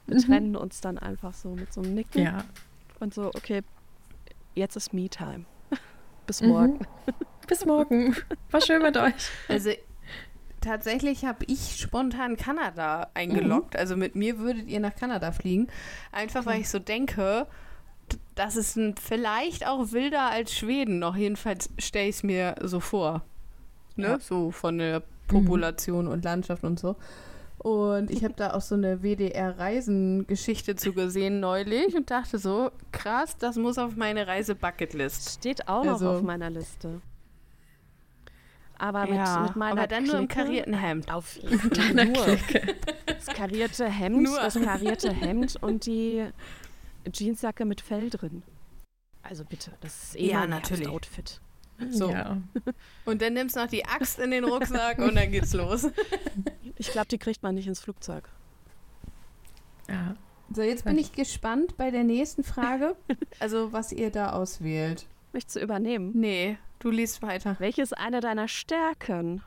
[0.07, 2.23] trennen uns dann einfach so mit so einem Nicken.
[2.23, 2.43] Ja.
[2.99, 3.61] Und so, okay,
[4.55, 5.45] jetzt ist Me-Time.
[6.25, 6.79] Bis morgen.
[6.79, 7.13] Mhm.
[7.47, 8.15] Bis morgen.
[8.51, 9.13] War schön mit euch.
[9.47, 9.71] Also
[10.59, 13.73] tatsächlich habe ich spontan Kanada eingeloggt.
[13.73, 13.79] Mhm.
[13.79, 15.67] Also mit mir würdet ihr nach Kanada fliegen.
[16.11, 17.47] Einfach weil ich so denke,
[18.35, 20.99] das ist ein, vielleicht auch wilder als Schweden.
[20.99, 23.23] Noch jedenfalls stelle ich es mir so vor.
[23.95, 24.07] Ne?
[24.07, 24.19] Ja.
[24.19, 26.11] So von der Population mhm.
[26.11, 26.95] und Landschaft und so.
[27.67, 33.35] Und ich habe da auch so eine WDR-Reisengeschichte zu gesehen neulich und dachte so, krass,
[33.37, 35.31] das muss auf meine Reise-Bucketlist.
[35.39, 37.01] Steht auch also, noch auf meiner Liste.
[38.77, 41.11] Aber mit, ja, mit meiner aber dann Clique, nur im karierten Hemd.
[41.11, 41.37] Auf
[41.75, 42.23] deiner nur.
[42.23, 42.75] Clique.
[43.05, 44.37] Das karierte Hemd, nur.
[44.39, 46.25] das karierte Hemd und die
[47.11, 48.43] Jeansjacke mit Fell drin.
[49.23, 50.87] Also bitte, das ist eh ja, mein natürlich.
[50.87, 51.41] Outfit.
[51.89, 52.09] So.
[52.11, 52.37] Ja.
[53.05, 55.87] Und dann nimmst du noch die Axt in den Rucksack und dann geht's los.
[56.77, 58.29] Ich glaube, die kriegt man nicht ins Flugzeug.
[59.89, 60.15] Ja.
[60.53, 62.95] So, jetzt bin ich gespannt bei der nächsten Frage.
[63.39, 65.05] Also, was ihr da auswählt.
[65.33, 66.11] Mich zu übernehmen?
[66.15, 67.55] Nee, du liest weiter.
[67.59, 69.43] Welches eine deiner Stärken?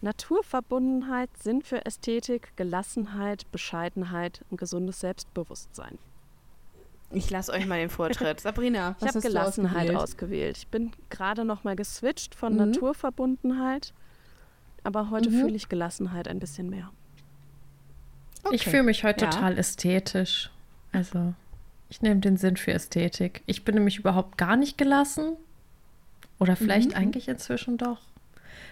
[0.00, 5.98] Naturverbundenheit, Sinn für Ästhetik, Gelassenheit, Bescheidenheit und gesundes Selbstbewusstsein.
[7.10, 8.40] Ich lasse euch mal den Vortritt.
[8.40, 10.02] Sabrina, was ich habe Gelassenheit ausgewählt?
[10.02, 10.58] ausgewählt?
[10.58, 12.58] Ich bin gerade noch mal geswitcht von mhm.
[12.58, 13.94] Naturverbundenheit,
[14.84, 15.40] aber heute mhm.
[15.40, 16.90] fühle ich Gelassenheit ein bisschen mehr.
[18.44, 18.54] Okay.
[18.56, 19.30] Ich fühle mich heute ja.
[19.30, 20.50] total ästhetisch.
[20.92, 21.34] Also,
[21.88, 23.42] ich nehme den Sinn für Ästhetik.
[23.46, 25.36] Ich bin nämlich überhaupt gar nicht gelassen.
[26.38, 26.96] Oder vielleicht mhm.
[26.96, 28.00] eigentlich inzwischen doch.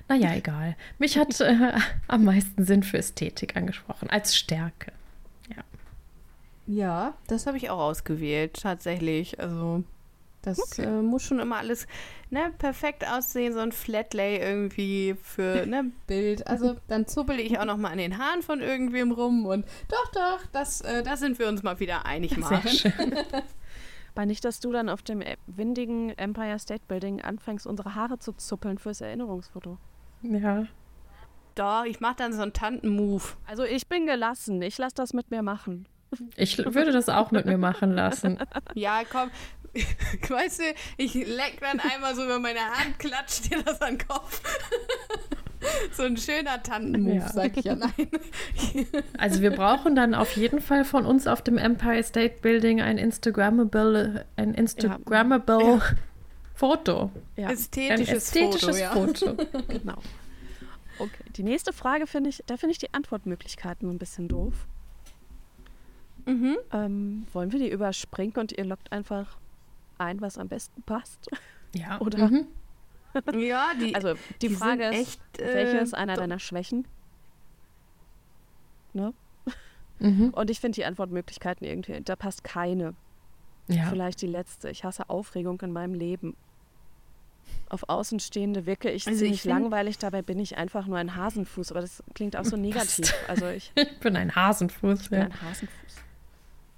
[0.09, 0.77] Naja, egal.
[0.99, 1.73] Mich hat äh,
[2.09, 4.93] am meisten Sinn für Ästhetik angesprochen, als Stärke.
[5.49, 5.63] Ja.
[6.67, 9.41] Ja, das habe ich auch ausgewählt, tatsächlich.
[9.41, 9.85] Also,
[10.43, 10.85] das okay.
[10.85, 11.87] äh, muss schon immer alles
[12.31, 16.47] ne, perfekt aussehen, so ein Flatlay irgendwie für ne Bild.
[16.47, 20.11] Also, dann zuppel ich auch noch mal an den Haaren von irgendwem rum und doch,
[20.13, 23.15] doch, das, äh, da sind wir uns mal wieder einig, Sehr schön.
[24.15, 28.33] Aber nicht, dass du dann auf dem windigen Empire State Building anfängst, unsere Haare zu
[28.33, 29.79] zuppeln fürs Erinnerungsfoto.
[30.21, 30.67] Ja.
[31.55, 33.23] Doch, ich mache dann so einen Tanten-Move.
[33.47, 34.61] Also ich bin gelassen.
[34.61, 35.87] Ich lasse das mit mir machen.
[36.37, 38.39] Ich würde das auch mit mir machen lassen.
[38.75, 39.31] Ja, komm.
[40.29, 40.65] Weißt du,
[40.97, 44.43] ich leck dann einmal so über meine Hand, klatscht dir das an den Kopf.
[45.93, 47.29] so ein schöner Tantenmove, ja.
[47.29, 47.93] sag ich ja nein.
[49.19, 52.99] also wir brauchen dann auf jeden Fall von uns auf dem Empire State Building ein
[52.99, 55.81] Instagrammable, ein Instagrammable ja.
[56.55, 57.11] Foto.
[57.37, 57.51] Ja.
[57.51, 59.37] Ästhetisches, ein ästhetisches Foto.
[59.37, 59.63] Foto.
[59.69, 59.99] genau.
[60.99, 64.55] Okay, die nächste Frage finde ich, da finde ich die Antwortmöglichkeiten ein bisschen doof.
[66.27, 66.59] Mhm.
[66.73, 69.39] Ähm, wollen wir die überspringen und ihr lockt einfach
[70.03, 71.29] ein, was am besten passt?
[71.75, 72.01] Ja.
[72.01, 72.29] Oder?
[72.29, 72.47] Mhm.
[73.35, 76.87] ja, die, also die, die Frage ist, echt, äh, welche ist einer deiner Schwächen?
[78.93, 79.15] Ne?
[79.99, 80.31] Mhm.
[80.31, 82.95] Und ich finde die Antwortmöglichkeiten irgendwie, da passt keine.
[83.69, 83.89] Ja.
[83.89, 84.71] Vielleicht die letzte.
[84.71, 86.37] Ich hasse Aufregung in meinem Leben.
[87.69, 91.71] Auf Außenstehende wirke ich also ziemlich ich langweilig, dabei bin ich einfach nur ein Hasenfuß,
[91.71, 93.15] aber das klingt auch so negativ.
[93.29, 95.03] Also ich, ich bin ein Hasenfuß.
[95.03, 95.95] Ich bin ein Hasenfuß.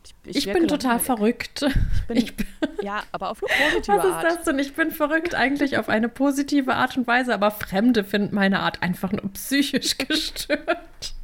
[0.04, 1.62] Ich, ich, ich bin total verrückt.
[1.62, 2.46] Ich bin, ich bin,
[2.82, 4.04] ja, aber auf eine positive Art.
[4.04, 4.58] Was ist das denn?
[4.58, 8.82] Ich bin verrückt eigentlich auf eine positive Art und Weise, aber Fremde finden meine Art
[8.82, 11.14] einfach nur psychisch gestört.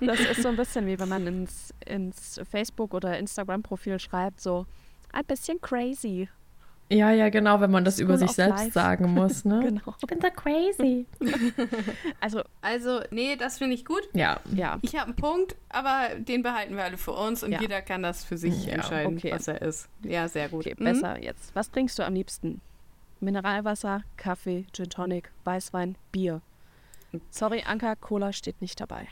[0.00, 4.66] Das ist so ein bisschen wie wenn man ins, ins Facebook- oder Instagram-Profil schreibt, so
[5.12, 6.28] ein bisschen crazy.
[6.92, 8.72] Ja, ja, genau, wenn man das School über sich selbst life.
[8.72, 9.60] sagen muss, ne?
[9.62, 9.94] genau.
[10.00, 11.06] Ich bin so crazy.
[12.20, 14.08] also, also, nee, das finde ich gut.
[14.12, 14.40] Ja.
[14.54, 14.78] ja.
[14.82, 17.60] Ich habe einen Punkt, aber den behalten wir alle für uns und ja.
[17.60, 19.32] jeder kann das für sich ja, entscheiden, okay.
[19.32, 19.88] was er ist.
[20.02, 20.66] Ja, sehr gut.
[20.66, 20.84] Okay, mhm.
[20.84, 21.54] besser jetzt.
[21.54, 22.60] Was trinkst du am liebsten?
[23.20, 26.40] Mineralwasser, Kaffee, Gin Tonic, Weißwein, Bier.
[27.30, 29.06] Sorry, Anka, Cola steht nicht dabei.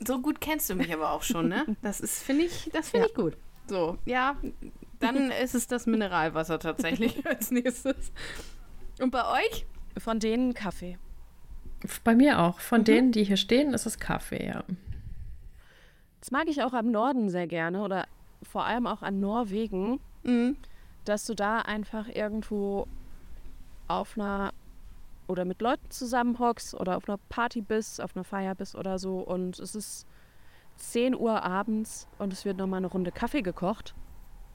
[0.00, 1.64] So gut kennst du mich aber auch schon, ne?
[1.82, 3.10] Das ist, finde ich, das finde ja.
[3.10, 3.36] ich gut.
[3.68, 4.36] So, ja,
[5.00, 8.12] dann ist es das Mineralwasser tatsächlich als nächstes.
[9.00, 9.66] Und bei euch?
[9.98, 10.98] Von denen Kaffee.
[12.04, 12.60] Bei mir auch.
[12.60, 12.84] Von mhm.
[12.84, 14.64] denen, die hier stehen, ist es Kaffee, ja.
[16.20, 18.06] Das mag ich auch am Norden sehr gerne oder
[18.42, 20.56] vor allem auch an Norwegen, mhm.
[21.04, 22.86] dass du da einfach irgendwo
[23.88, 24.52] auf einer
[25.28, 29.18] oder mit Leuten zusammenhockst oder auf einer Party bist, auf einer Feier bist oder so
[29.18, 30.06] und es ist
[30.76, 33.94] 10 Uhr abends und es wird nochmal eine Runde Kaffee gekocht.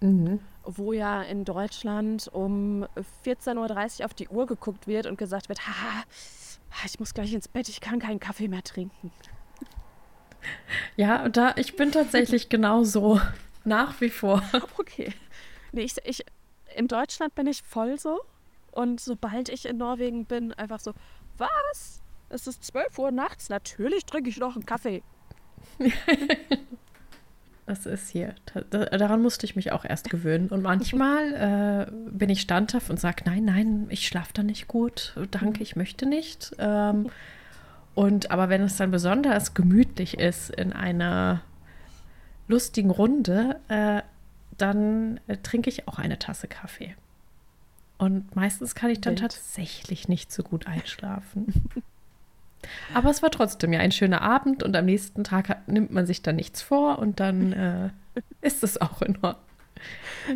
[0.01, 0.39] Mhm.
[0.63, 2.85] Wo ja in Deutschland um
[3.25, 6.03] 14.30 Uhr auf die Uhr geguckt wird und gesagt wird, haha,
[6.85, 9.11] ich muss gleich ins Bett, ich kann keinen Kaffee mehr trinken.
[10.95, 13.21] Ja, da ich bin tatsächlich genauso
[13.63, 14.43] nach wie vor.
[14.77, 15.13] Okay.
[15.71, 16.25] Nee, ich, ich,
[16.75, 18.19] in Deutschland bin ich voll so.
[18.71, 20.93] Und sobald ich in Norwegen bin, einfach so,
[21.37, 22.01] was?
[22.29, 25.03] Es ist 12 Uhr nachts, natürlich trinke ich noch einen Kaffee.
[27.71, 28.35] das ist hier.
[28.69, 30.49] Daran musste ich mich auch erst gewöhnen.
[30.49, 35.15] Und manchmal äh, bin ich standhaft und sage, nein, nein, ich schlafe da nicht gut.
[35.31, 36.51] Danke, ich möchte nicht.
[36.59, 37.09] Ähm,
[37.95, 41.43] und aber wenn es dann besonders gemütlich ist in einer
[42.49, 44.01] lustigen Runde, äh,
[44.57, 46.95] dann äh, trinke ich auch eine Tasse Kaffee.
[47.97, 49.21] Und meistens kann ich dann Wild.
[49.21, 51.69] tatsächlich nicht so gut einschlafen.
[52.93, 56.05] Aber es war trotzdem ja ein schöner Abend und am nächsten Tag hat, nimmt man
[56.05, 57.89] sich dann nichts vor und dann äh,
[58.41, 59.45] ist es auch in Ordnung.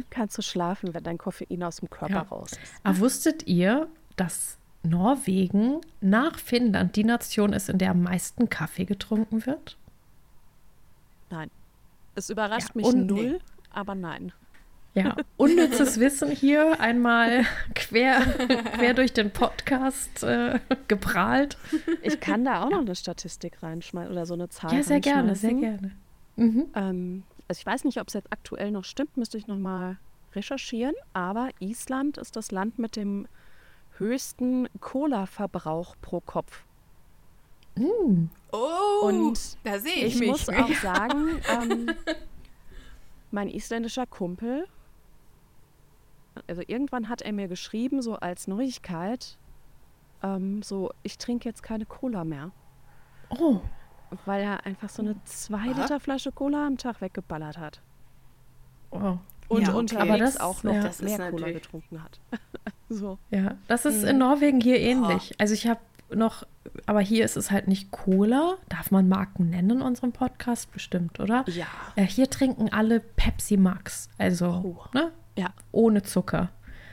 [0.09, 2.21] Kannst du schlafen, wenn dein Koffein aus dem Körper ja.
[2.21, 2.73] raus ist.
[2.83, 8.85] Aber wusstet ihr, dass Norwegen nach Finnland die Nation ist, in der am meisten Kaffee
[8.85, 9.77] getrunken wird?
[11.29, 11.49] Nein.
[12.15, 13.39] Es überrascht ja, mich null, nee.
[13.71, 14.31] aber nein.
[14.95, 18.21] Ja, unnützes Wissen hier einmal quer,
[18.77, 21.57] quer durch den Podcast äh, geprahlt.
[22.01, 24.73] Ich kann da auch noch eine Statistik reinschmeißen oder so eine Zahl.
[24.73, 25.91] Ja, sehr gerne, sehr gerne.
[26.37, 26.67] Mhm.
[26.75, 29.97] Ähm, also ich weiß nicht, ob es jetzt aktuell noch stimmt, müsste ich noch mal
[30.33, 30.95] recherchieren.
[31.11, 33.27] Aber Island ist das Land mit dem
[33.97, 36.63] höchsten Cola-Verbrauch pro Kopf.
[37.75, 38.27] Mm.
[38.53, 40.29] Oh, und da sehe ich, ich mich.
[40.29, 41.91] muss auch sagen, ähm,
[43.31, 44.65] mein isländischer Kumpel
[46.47, 49.37] also irgendwann hat er mir geschrieben, so als Neuigkeit,
[50.23, 52.51] ähm, so, ich trinke jetzt keine Cola mehr.
[53.29, 53.59] Oh.
[54.25, 57.81] Weil er einfach so eine 2 Liter Flasche Cola am Tag weggeballert hat.
[58.91, 59.17] Oh.
[59.47, 59.77] Und ja, okay.
[59.77, 62.19] unterwegs auch noch ja, mehr Cola getrunken hat.
[62.89, 63.19] so.
[63.29, 64.09] Ja, das ist mhm.
[64.09, 65.31] in Norwegen hier ähnlich.
[65.33, 65.35] Oh.
[65.37, 65.81] Also ich habe
[66.13, 66.43] noch,
[66.85, 68.55] aber hier ist es halt nicht Cola.
[68.69, 70.71] Darf man Marken nennen in unserem Podcast?
[70.71, 71.45] Bestimmt, oder?
[71.47, 71.67] Ja.
[71.95, 74.09] Äh, hier trinken alle Pepsi Max.
[74.17, 74.85] Also, oh.
[74.93, 75.11] ne?
[75.35, 75.49] Ja.
[75.71, 76.49] Ohne Zucker.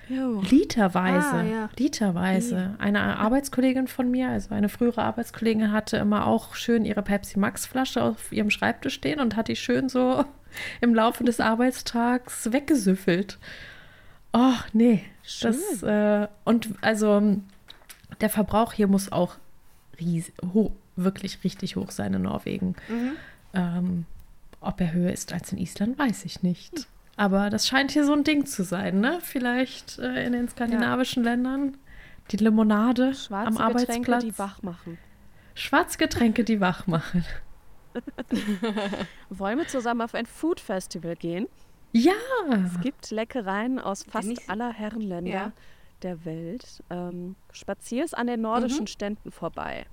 [0.08, 0.42] Jo.
[0.50, 1.32] Literweise.
[1.32, 1.70] Ah, ja.
[1.78, 2.74] Literweise.
[2.78, 7.66] Eine Arbeitskollegin von mir, also eine frühere Arbeitskollegin, hatte immer auch schön ihre Pepsi Max
[7.66, 10.24] Flasche auf ihrem Schreibtisch stehen und hat die schön so
[10.80, 13.38] im Laufe des Arbeitstags weggesüffelt.
[14.32, 15.04] Oh, nee.
[15.22, 15.52] Schön.
[15.52, 17.36] Das, äh, und also
[18.20, 19.36] der Verbrauch hier muss auch
[20.00, 22.74] riesig, hoch, wirklich richtig hoch sein in Norwegen.
[22.88, 23.12] Mhm.
[23.54, 24.06] Ähm,
[24.60, 26.86] ob er höher ist als in Island, weiß ich nicht.
[27.22, 29.20] Aber das scheint hier so ein Ding zu sein, ne?
[29.20, 31.30] Vielleicht äh, in den skandinavischen ja.
[31.30, 31.76] Ländern.
[32.32, 33.96] Die Limonade Schwarze am Arbeitsplatz.
[33.98, 34.98] Getränke, die wach machen.
[35.54, 37.24] Schwarzgetränke, die wach machen.
[39.30, 41.46] Wollen wir zusammen auf ein Food Festival gehen?
[41.92, 42.12] Ja!
[42.66, 45.52] Es gibt Leckereien aus fast aller Herrenländer ja.
[46.02, 46.82] der Welt.
[46.90, 48.88] Ähm, spazierst an den nordischen mhm.
[48.88, 49.86] Ständen vorbei.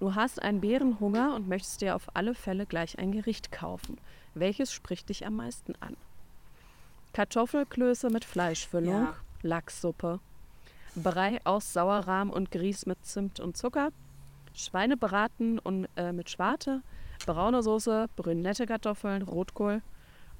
[0.00, 3.98] Du hast einen Bärenhunger und möchtest dir auf alle Fälle gleich ein Gericht kaufen.
[4.32, 5.98] Welches spricht dich am meisten an?
[7.12, 9.14] Kartoffelklöße mit Fleischfüllung, ja.
[9.42, 10.20] Lachssuppe,
[10.94, 13.90] Brei aus Sauerrahm und Grieß mit Zimt und Zucker,
[14.54, 16.82] Schweinebraten und, äh, mit Schwarte,
[17.26, 19.82] braune Soße, brünette Kartoffeln, Rotkohl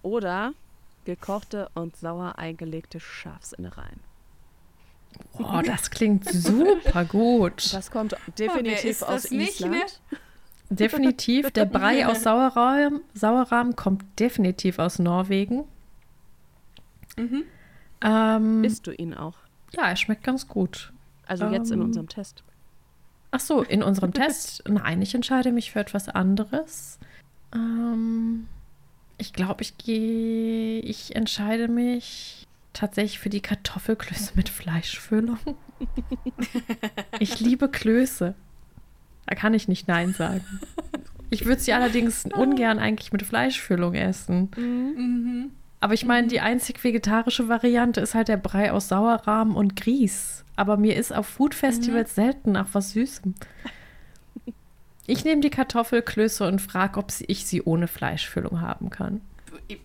[0.02, 0.52] oder
[1.04, 4.00] gekochte und sauer eingelegte Schafsinnereien.
[5.38, 7.72] Boah, das klingt super gut.
[7.72, 9.40] Das kommt definitiv aus Island.
[9.40, 10.18] Nicht, ne?
[10.70, 11.50] Definitiv.
[11.50, 15.64] Der Brei aus Sauerrahm, Sauerrahm kommt definitiv aus Norwegen.
[17.16, 17.44] Mhm.
[18.00, 19.36] Ähm, Isst du ihn auch?
[19.72, 20.92] Ja, er schmeckt ganz gut.
[21.26, 22.42] Also jetzt ähm, in unserem Test.
[23.30, 24.64] Ach so, in unserem Test?
[24.68, 26.98] Nein, ich entscheide mich für etwas anderes.
[27.54, 28.46] Ähm,
[29.18, 35.38] ich glaube, ich gehe, ich entscheide mich tatsächlich für die Kartoffelklöße mit Fleischfüllung.
[37.18, 38.34] ich liebe Klöße.
[39.26, 40.44] Da kann ich nicht Nein sagen.
[41.30, 44.50] Ich würde sie allerdings ungern eigentlich mit Fleischfüllung essen.
[44.56, 45.52] Mhm.
[45.82, 50.44] Aber ich meine, die einzig vegetarische Variante ist halt der Brei aus Sauerrahm und Grieß.
[50.54, 52.22] Aber mir ist auf Food-Festivals mhm.
[52.22, 53.34] selten nach was Süßem.
[55.08, 59.22] Ich nehme die Kartoffelklöße und frage, ob ich sie ohne Fleischfüllung haben kann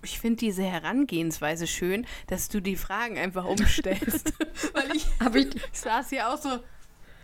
[0.03, 4.33] ich finde diese Herangehensweise schön, dass du die Fragen einfach umstellst.
[4.73, 5.05] Weil ich,
[5.35, 6.59] ich, ich saß hier auch so,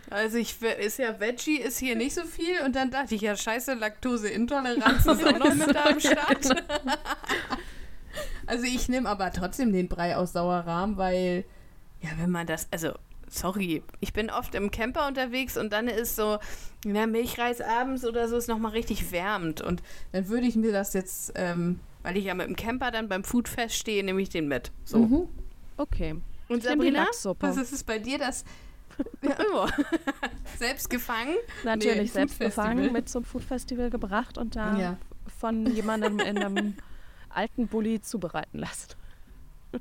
[0.09, 3.36] also ich ist ja Veggie ist hier nicht so viel und dann dachte ich ja
[3.36, 6.63] scheiße Laktoseintoleranz ist auch noch mit da am Start.
[8.47, 11.45] also ich nehme aber trotzdem den Brei aus Sauerrahm, weil
[12.02, 12.91] ja, wenn man das also
[13.30, 16.38] sorry, ich bin oft im Camper unterwegs und dann ist so,
[16.86, 19.60] ja, Milchreis abends oder so ist nochmal richtig wärmend.
[19.62, 23.08] Und dann würde ich mir das jetzt ähm, weil ich ja mit dem Camper dann
[23.08, 24.71] beim Foodfest stehe, nehme ich den mit.
[24.84, 24.99] So.
[24.99, 25.28] Mhm.
[25.78, 26.15] Okay.
[26.49, 27.08] Und Sabrina,
[27.39, 28.43] was ist es bei dir, das
[29.21, 29.71] ja, immer.
[30.58, 31.34] selbst gefangen?
[31.63, 34.97] Natürlich, nee, selbst gefangen, mit zum Foodfestival gebracht und da ja.
[35.39, 36.76] von jemandem in einem
[37.35, 38.95] alten Bulli zubereiten lassen.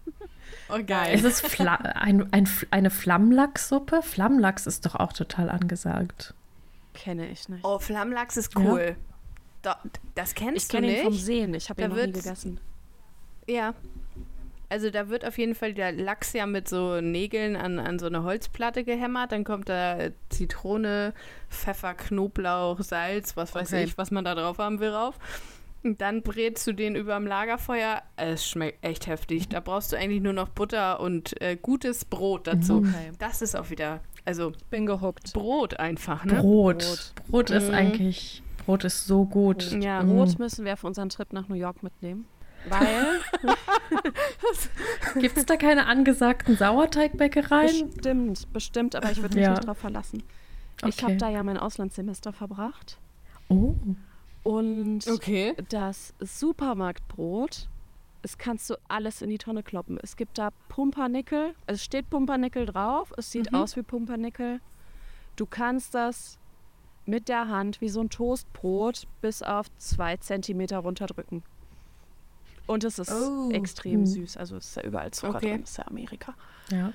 [0.68, 1.14] Oh, geil.
[1.14, 4.02] Ist es Fla ein, ein, eine Flammlachssuppe?
[4.02, 6.34] Flammlachs ist doch auch total angesagt.
[6.94, 7.64] Kenne ich nicht.
[7.64, 8.96] Oh, Flammlachs ist cool.
[8.96, 8.96] Ja.
[9.62, 9.78] Da,
[10.14, 10.98] das kennst ich kenn du nicht?
[10.98, 11.54] Ich kenne ihn vom Sehen.
[11.54, 12.60] Ich habe ihn noch nie gegessen.
[13.46, 13.74] Ja.
[14.68, 18.06] Also da wird auf jeden Fall der Lachs ja mit so Nägeln an, an so
[18.06, 19.32] eine Holzplatte gehämmert.
[19.32, 21.12] Dann kommt da Zitrone,
[21.50, 23.84] Pfeffer, Knoblauch, Salz, was weiß okay.
[23.84, 25.18] ich, was man da drauf haben will, rauf.
[25.84, 28.02] Und dann brätst du den über dem Lagerfeuer.
[28.16, 29.48] Es schmeckt echt heftig.
[29.48, 32.80] Da brauchst du eigentlich nur noch Butter und äh, gutes Brot dazu.
[32.80, 32.88] Mhm.
[32.88, 33.10] Okay.
[33.18, 35.32] Das ist auch wieder, also bin gehuckt.
[35.32, 36.34] Brot einfach, ne?
[36.34, 36.78] Brot.
[36.78, 37.74] Brot, Brot ist mhm.
[37.74, 39.72] eigentlich Brot ist so gut.
[39.72, 40.08] Ja, mm.
[40.08, 42.26] Brot müssen wir für unseren Trip nach New York mitnehmen.
[42.68, 43.20] Weil.
[45.20, 47.90] Gibt es da keine angesagten Sauerteigbäckereien?
[47.90, 49.50] Bestimmt, bestimmt, aber ich würde mich ja.
[49.50, 50.22] nicht darauf verlassen.
[50.80, 50.92] Okay.
[50.94, 52.98] Ich habe da ja mein Auslandssemester verbracht.
[53.48, 53.74] Oh.
[54.42, 55.54] Und okay.
[55.68, 57.68] das Supermarktbrot,
[58.22, 59.98] es kannst du alles in die Tonne kloppen.
[60.02, 63.58] Es gibt da Pumpernickel, es steht Pumpernickel drauf, es sieht mhm.
[63.58, 64.60] aus wie Pumpernickel.
[65.36, 66.38] Du kannst das
[67.06, 71.42] mit der Hand wie so ein Toastbrot bis auf zwei Zentimeter runterdrücken.
[72.66, 73.50] Und es ist oh.
[73.50, 74.06] extrem hm.
[74.06, 74.36] süß.
[74.36, 75.50] Also es ist ja überall Zucker okay.
[75.50, 76.34] drin, es ist ja Amerika.
[76.70, 76.92] Ja.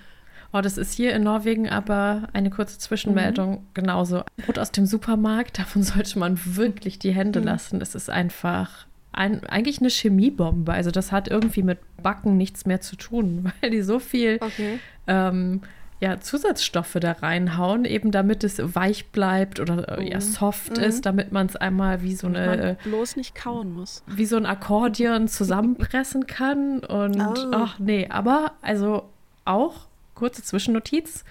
[0.53, 3.65] Oh, das ist hier in Norwegen aber eine kurze Zwischenmeldung mhm.
[3.73, 4.23] genauso.
[4.45, 7.45] Brot aus dem Supermarkt, davon sollte man wirklich die Hände mhm.
[7.45, 7.81] lassen.
[7.81, 10.71] Es ist einfach ein, eigentlich eine Chemiebombe.
[10.71, 14.79] Also das hat irgendwie mit Backen nichts mehr zu tun, weil die so viel okay.
[15.07, 15.62] ähm,
[15.99, 20.21] ja, Zusatzstoffe da reinhauen, eben damit es weich bleibt oder äh, ja, mhm.
[20.21, 20.83] soft mhm.
[20.83, 22.77] ist, damit man es einmal wie so eine.
[22.83, 24.03] Bloß nicht kauen muss.
[24.05, 26.79] Wie so ein Akkordeon zusammenpressen kann.
[26.79, 27.51] Und oh.
[27.51, 29.10] ach nee, aber also
[29.45, 31.23] auch, kurze Zwischennotiz.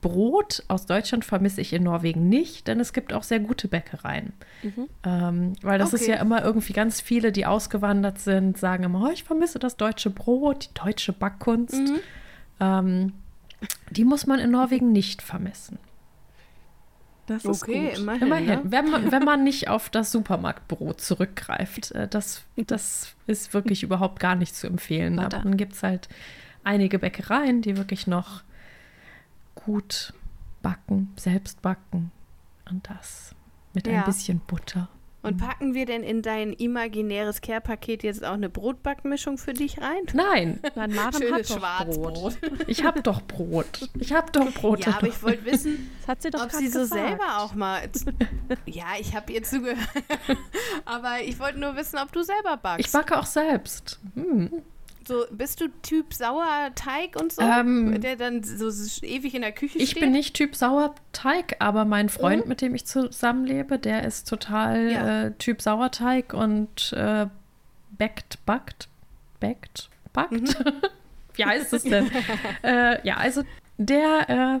[0.00, 4.34] Brot aus Deutschland vermisse ich in Norwegen nicht, denn es gibt auch sehr gute Bäckereien.
[4.62, 4.88] Mhm.
[5.02, 6.02] Ähm, weil das okay.
[6.02, 9.78] ist ja immer irgendwie ganz viele, die ausgewandert sind, sagen immer, oh, ich vermisse das
[9.78, 11.80] deutsche Brot, die deutsche Backkunst.
[11.80, 12.00] Mhm.
[12.60, 13.12] Ähm,
[13.90, 15.78] die muss man in Norwegen nicht vermissen.
[17.24, 17.98] Das ist okay, gut.
[17.98, 18.26] immerhin.
[18.26, 18.46] immerhin.
[18.46, 18.60] Ne?
[18.64, 21.92] Wenn, man, wenn man nicht auf das Supermarktbrot zurückgreift.
[21.92, 25.18] Äh, das, das ist wirklich überhaupt gar nicht zu empfehlen.
[25.18, 26.08] Aber dann gibt es halt
[26.64, 28.42] einige Bäckereien, die wirklich noch
[29.54, 30.12] gut
[30.62, 32.10] backen, selbst backen.
[32.68, 33.34] Und das
[33.74, 34.00] mit ja.
[34.00, 34.88] ein bisschen Butter.
[35.24, 40.02] Und packen wir denn in dein imaginäres Care-Paket jetzt auch eine Brotbackmischung für dich rein?
[40.12, 40.60] Nein.
[40.74, 42.36] Nein, Maren Schönes hat Schwarzbrot.
[42.66, 43.88] Ich habe doch Brot.
[43.98, 44.84] Ich habe doch Brot.
[44.84, 47.08] Ja, aber ich wollte wissen, sie ob sie so gesagt.
[47.08, 47.88] selber auch mal.
[48.66, 49.78] ja, ich habe ihr zugehört.
[50.84, 52.86] aber ich wollte nur wissen, ob du selber backst.
[52.86, 54.00] Ich backe auch selbst.
[54.14, 54.62] Hm.
[55.06, 57.42] So, bist du Typ Sauerteig und so?
[57.42, 58.68] Ähm, der dann so
[59.04, 59.96] ewig in der Küche ich steht?
[59.96, 62.48] Ich bin nicht Typ Sauerteig, aber mein Freund, mhm.
[62.48, 65.24] mit dem ich zusammenlebe, der ist total ja.
[65.24, 67.26] äh, Typ Sauerteig und äh,
[67.98, 68.88] backt, backt,
[69.40, 70.32] backt, backt.
[70.32, 70.72] Mhm.
[71.34, 72.10] Wie heißt es denn?
[72.62, 73.42] äh, ja, also
[73.76, 74.60] der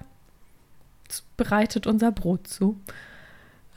[1.36, 2.78] bereitet unser Brot zu.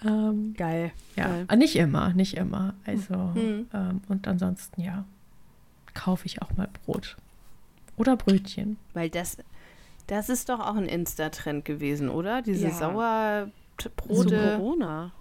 [0.03, 0.91] Ähm, Geil.
[1.15, 1.57] Ja, Geil.
[1.57, 2.73] Nicht immer, nicht immer.
[2.85, 3.67] Also, mhm.
[3.73, 5.05] ähm, und ansonsten, ja,
[5.97, 7.17] kaufe ich auch mal Brot.
[7.97, 8.77] Oder Brötchen.
[8.93, 9.37] Weil das,
[10.05, 12.41] das ist doch auch ein Insta-Trend gewesen, oder?
[12.41, 12.73] Diese ja.
[12.73, 13.49] Sauerbrote.
[14.07, 15.11] So Corona.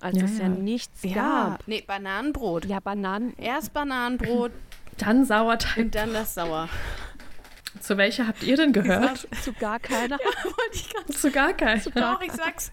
[0.00, 1.14] Als ja, es ja, ja nichts ja.
[1.14, 1.68] gab.
[1.68, 2.64] Nee, Bananenbrot.
[2.66, 3.34] Ja, Bananen.
[3.36, 4.52] Erst Bananenbrot.
[4.98, 5.84] dann Sauerteig.
[5.84, 6.68] Und dann das Sauer.
[7.80, 9.28] Zu welcher habt ihr denn gehört?
[9.42, 10.18] Zu gar keiner.
[10.24, 11.82] Ja, wollte ich ganz Zu gar keiner.
[11.94, 12.72] Doch, ich sag's.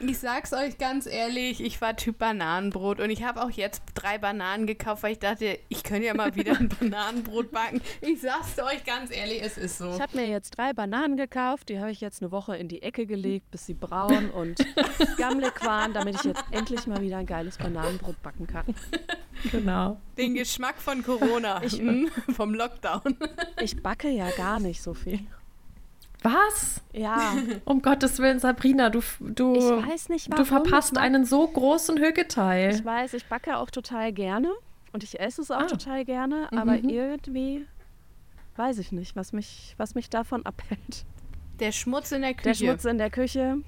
[0.00, 4.18] Ich sag's euch ganz ehrlich, ich war Typ Bananenbrot und ich habe auch jetzt drei
[4.18, 7.80] Bananen gekauft, weil ich dachte, ich könnte ja mal wieder ein Bananenbrot backen.
[8.00, 9.90] Ich sag's euch ganz ehrlich, es ist so.
[9.90, 12.82] Ich habe mir jetzt drei Bananen gekauft, die habe ich jetzt eine Woche in die
[12.82, 14.58] Ecke gelegt, bis sie braun und
[15.18, 18.74] gammelig waren, damit ich jetzt endlich mal wieder ein geiles Bananenbrot backen kann.
[19.50, 20.00] Genau.
[20.16, 21.82] Den Geschmack von Corona, ich,
[22.34, 23.16] vom Lockdown.
[23.60, 25.20] Ich backe ja gar nicht so viel.
[26.24, 26.80] Was?
[26.92, 27.34] Ja.
[27.66, 30.42] Um Gottes Willen, Sabrina, du, du, ich weiß nicht, warum.
[30.42, 32.74] du verpasst einen so großen Hügeteil.
[32.74, 34.50] Ich weiß, ich backe auch total gerne
[34.92, 35.66] und ich esse es auch ah.
[35.66, 36.58] total gerne, mhm.
[36.58, 37.66] aber irgendwie
[38.56, 41.04] weiß ich nicht, was mich, was mich davon abhält.
[41.60, 42.48] Der Schmutz in der Küche.
[42.48, 43.58] Der Schmutz in der Küche.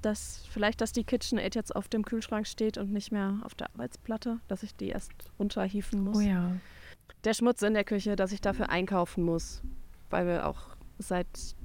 [0.00, 3.68] Das, vielleicht, dass die KitchenAid jetzt auf dem Kühlschrank steht und nicht mehr auf der
[3.74, 6.18] Arbeitsplatte, dass ich die erst runterhieven muss.
[6.18, 6.52] Oh ja.
[7.24, 9.62] Der Schmutz in der Küche, dass ich dafür einkaufen muss,
[10.10, 11.55] weil wir auch seit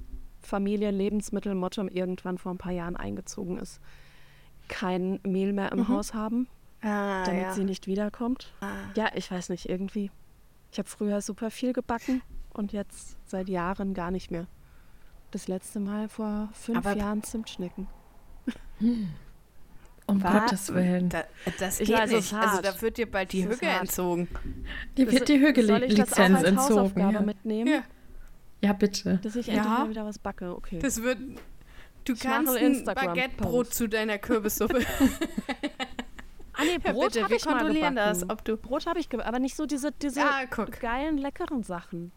[0.42, 3.80] Familienlebensmittelmotto irgendwann vor ein paar Jahren eingezogen ist,
[4.68, 5.88] kein Mehl mehr im mhm.
[5.88, 6.48] Haus haben,
[6.82, 7.52] ah, damit ja.
[7.52, 8.52] sie nicht wiederkommt.
[8.60, 8.70] Ah.
[8.94, 10.10] Ja, ich weiß nicht, irgendwie.
[10.70, 12.22] Ich habe früher super viel gebacken
[12.54, 14.46] und jetzt seit Jahren gar nicht mehr.
[15.30, 17.88] Das letzte Mal vor fünf Aber Jahren Zimtschnecken.
[18.78, 19.08] Hm.
[20.06, 21.08] Um War, Gottes Willen.
[21.08, 21.24] Da,
[21.60, 22.34] das geht weiß, nicht.
[22.34, 24.28] Also da wird dir bald die Hüge entzogen.
[24.96, 27.00] Dir wird die Hüge-Lizenz entzogen.
[27.00, 27.20] Ja.
[27.20, 27.70] mitnehmen?
[27.70, 27.82] Ja.
[28.62, 29.18] Ja, bitte.
[29.22, 30.78] Dass ich endlich mal wieder was backe, okay.
[30.80, 31.18] Das wird.
[32.04, 34.80] Du ich kannst ein Baguettebrot zu deiner Kürbissuppe.
[36.52, 39.38] ah nee, Brot ja, habe ich kontrollieren mal das, ob du Brot habe ich aber
[39.38, 40.44] nicht so diese diese ah,
[40.80, 42.10] geilen leckeren Sachen.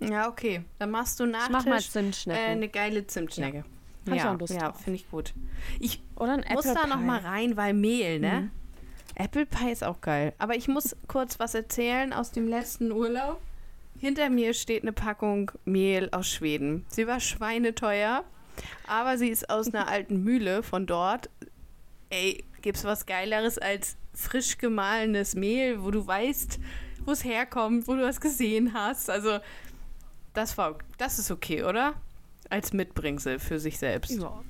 [0.00, 0.64] Ja, okay.
[0.78, 2.40] Dann machst du nach ich mach mal Zimtschnecke.
[2.40, 3.64] Äh, eine geile Zimtschnecke.
[4.06, 5.34] Ja, ja, ja finde ich gut.
[5.78, 8.40] Ich Oder ein muss Apple da noch mal rein, weil Mehl, ne?
[8.40, 8.50] Mhm.
[9.14, 10.32] Apple Pie ist auch geil.
[10.38, 13.40] Aber ich muss kurz was erzählen aus dem letzten Urlaub.
[14.00, 16.86] Hinter mir steht eine Packung Mehl aus Schweden.
[16.88, 18.24] Sie war schweineteuer,
[18.86, 21.28] aber sie ist aus einer alten Mühle von dort.
[22.08, 26.58] Ey, gibt's was Geileres als frisch gemahlenes Mehl, wo du weißt,
[27.04, 29.10] wo es herkommt, wo du was gesehen hast?
[29.10, 29.38] Also,
[30.32, 31.92] das war, das ist okay, oder?
[32.48, 34.12] Als Mitbringsel für sich selbst.
[34.12, 34.42] Ja.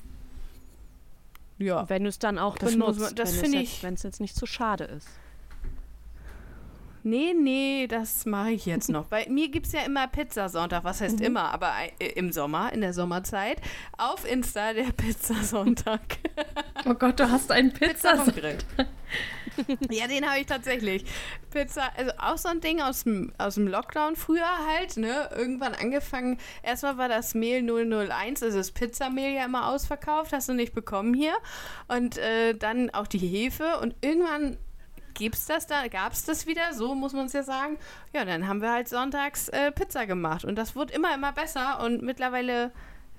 [1.59, 1.88] Ja.
[1.88, 4.84] Wenn du es dann auch das benutzt, man, das wenn es jetzt nicht zu schade
[4.84, 5.09] ist
[7.03, 9.07] nee, nee, das mache ich jetzt noch.
[9.07, 11.26] Bei mir gibt es ja immer Pizzasonntag, was heißt mhm.
[11.26, 13.61] immer, aber äh, im Sommer, in der Sommerzeit,
[13.98, 16.01] auf Insta der Pizzasonntag.
[16.86, 18.64] oh Gott, du hast einen Pizzasonntag.
[19.90, 21.05] ja, den habe ich tatsächlich.
[21.51, 25.28] Pizza, also auch so ein Ding aus dem, aus dem Lockdown früher halt, ne?
[25.36, 26.38] Irgendwann angefangen.
[26.62, 31.14] Erstmal war das Mehl 001, also das Pizzamehl ja immer ausverkauft, hast du nicht bekommen
[31.14, 31.34] hier.
[31.88, 33.78] Und äh, dann auch die Hefe.
[33.80, 34.59] Und irgendwann
[35.14, 37.78] gibt's das da, gab es das wieder, so muss man es ja sagen.
[38.12, 41.82] Ja, dann haben wir halt sonntags äh, Pizza gemacht und das wurde immer, immer besser
[41.84, 42.72] und mittlerweile,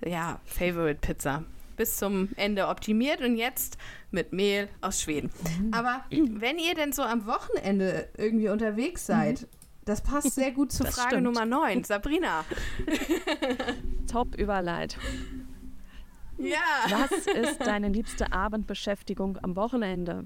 [0.06, 1.44] ja, Favorite Pizza.
[1.78, 3.78] Bis zum Ende optimiert und jetzt
[4.12, 5.32] mit Mehl aus Schweden.
[5.60, 5.74] Mhm.
[5.74, 9.48] Aber wenn ihr denn so am Wochenende irgendwie unterwegs seid, mhm.
[9.86, 11.24] das passt sehr gut zur das Frage stimmt.
[11.24, 11.84] Nummer 9.
[11.86, 12.46] Sabrina.
[14.12, 15.02] Top-Überleitung.
[16.38, 16.58] Ja.
[16.90, 20.26] Was ist deine liebste Abendbeschäftigung am Wochenende?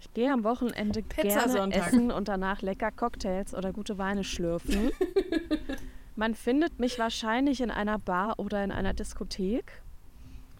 [0.00, 4.90] Ich gehe am Wochenende gerne essen und danach lecker Cocktails oder gute Weine schlürfen.
[6.16, 9.82] Man findet mich wahrscheinlich in einer Bar oder in einer Diskothek.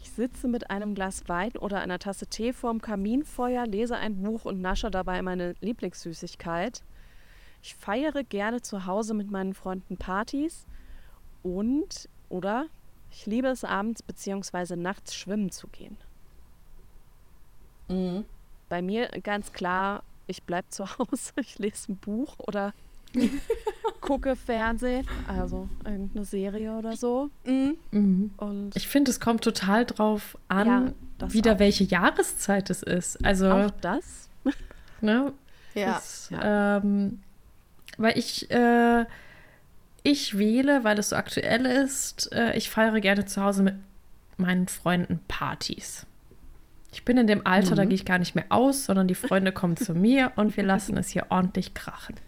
[0.00, 4.44] Ich sitze mit einem Glas Wein oder einer Tasse Tee vorm Kaminfeuer, lese ein Buch
[4.44, 6.82] und nasche dabei meine Lieblingssüßigkeit.
[7.62, 10.66] Ich feiere gerne zu Hause mit meinen Freunden Partys
[11.42, 12.66] und oder
[13.10, 14.76] ich liebe es abends bzw.
[14.76, 15.96] nachts schwimmen zu gehen.
[17.88, 18.24] Mhm.
[18.70, 22.72] Bei mir ganz klar, ich bleibe zu Hause, ich lese ein Buch oder
[24.00, 27.28] gucke Fernsehen, also irgendeine Serie oder so.
[27.44, 27.76] Mhm.
[27.90, 28.30] mhm.
[28.38, 31.58] Und ich finde, es kommt total drauf an, ja, wieder auch.
[31.58, 33.22] welche Jahreszeit es ist.
[33.22, 34.28] Also auch das.
[35.02, 35.32] Ne?
[35.74, 35.94] Ja.
[35.94, 36.76] Das, ja.
[36.76, 37.20] Ähm,
[37.96, 39.06] weil ich äh,
[40.02, 43.76] ich wähle, weil es so aktuell ist, äh, ich feiere gerne zu Hause mit
[44.36, 46.06] meinen Freunden Partys.
[46.92, 47.76] Ich bin in dem Alter, mhm.
[47.76, 50.64] da gehe ich gar nicht mehr aus, sondern die Freunde kommen zu mir und wir
[50.64, 52.16] lassen es hier ordentlich krachen.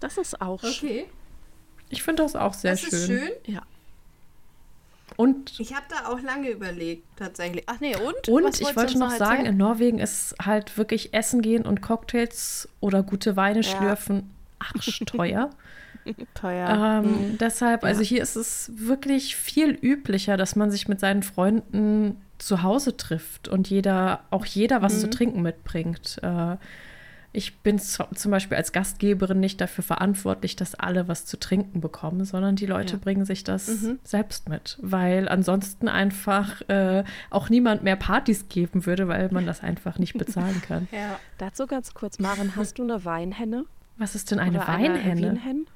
[0.00, 0.72] Das ist auch okay.
[0.72, 1.04] schön.
[1.88, 2.90] Ich finde das auch sehr das schön.
[2.90, 3.30] Das ist schön?
[3.46, 3.62] Ja.
[5.16, 7.64] Und ich habe da auch lange überlegt, tatsächlich.
[7.66, 8.28] Ach nee, und?
[8.28, 13.02] Und ich wollte noch sagen, in Norwegen ist halt wirklich Essen gehen und Cocktails oder
[13.02, 13.76] gute Weine ja.
[13.76, 15.50] schlürfen arschteuer.
[16.34, 17.02] Teuer.
[17.04, 17.38] Ähm, mhm.
[17.38, 22.62] Deshalb, also hier ist es wirklich viel üblicher, dass man sich mit seinen Freunden zu
[22.62, 25.00] Hause trifft und jeder, auch jeder was mhm.
[25.00, 26.18] zu trinken mitbringt.
[26.22, 26.56] Äh,
[27.30, 32.24] ich bin zum Beispiel als Gastgeberin nicht dafür verantwortlich, dass alle was zu trinken bekommen,
[32.24, 32.98] sondern die Leute ja.
[33.02, 33.98] bringen sich das mhm.
[34.02, 39.62] selbst mit, weil ansonsten einfach äh, auch niemand mehr Partys geben würde, weil man das
[39.62, 40.88] einfach nicht bezahlen kann.
[40.90, 41.20] ja.
[41.36, 43.66] Dazu ganz kurz, Maren, hast du eine Weinhenne?
[43.98, 45.00] Was ist denn eine Oder Weinhenne?
[45.02, 45.66] Eine Wienhen?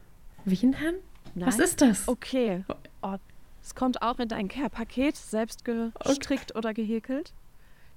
[0.45, 0.95] Wienhen?
[1.35, 2.09] Was ist das?
[2.09, 2.65] Okay.
[3.03, 3.17] Oh,
[3.63, 6.59] es kommt auch in dein Care-Paket, selbst gestrickt okay.
[6.59, 7.33] oder gehäkelt.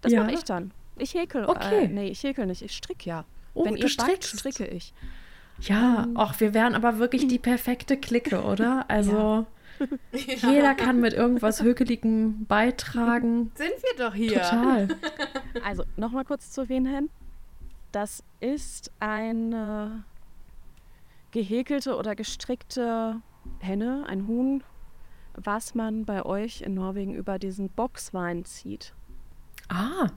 [0.01, 0.23] Das ja.
[0.23, 0.71] mache ich dann.
[0.97, 1.45] Ich häkel.
[1.45, 1.85] Okay.
[1.85, 2.61] Äh, nee, ich häkel nicht.
[2.61, 3.25] Ich stricke ja.
[3.53, 4.93] Oh, Wenn ihr strickst, stricke ich.
[5.61, 8.85] Ja, ähm, ach, wir wären aber wirklich die perfekte Clique, oder?
[8.89, 9.45] Also
[9.79, 9.87] ja.
[10.51, 13.51] jeder kann mit irgendwas Hökeligem beitragen.
[13.55, 14.41] Sind wir doch hier.
[14.41, 14.87] Total.
[15.63, 17.09] Also nochmal kurz zu Wenhen.
[17.91, 20.03] Das ist eine
[21.31, 23.21] gehäkelte oder gestrickte
[23.59, 24.63] Henne, ein Huhn,
[25.35, 28.93] was man bei euch in Norwegen über diesen Boxwein zieht.
[29.69, 30.09] Ah,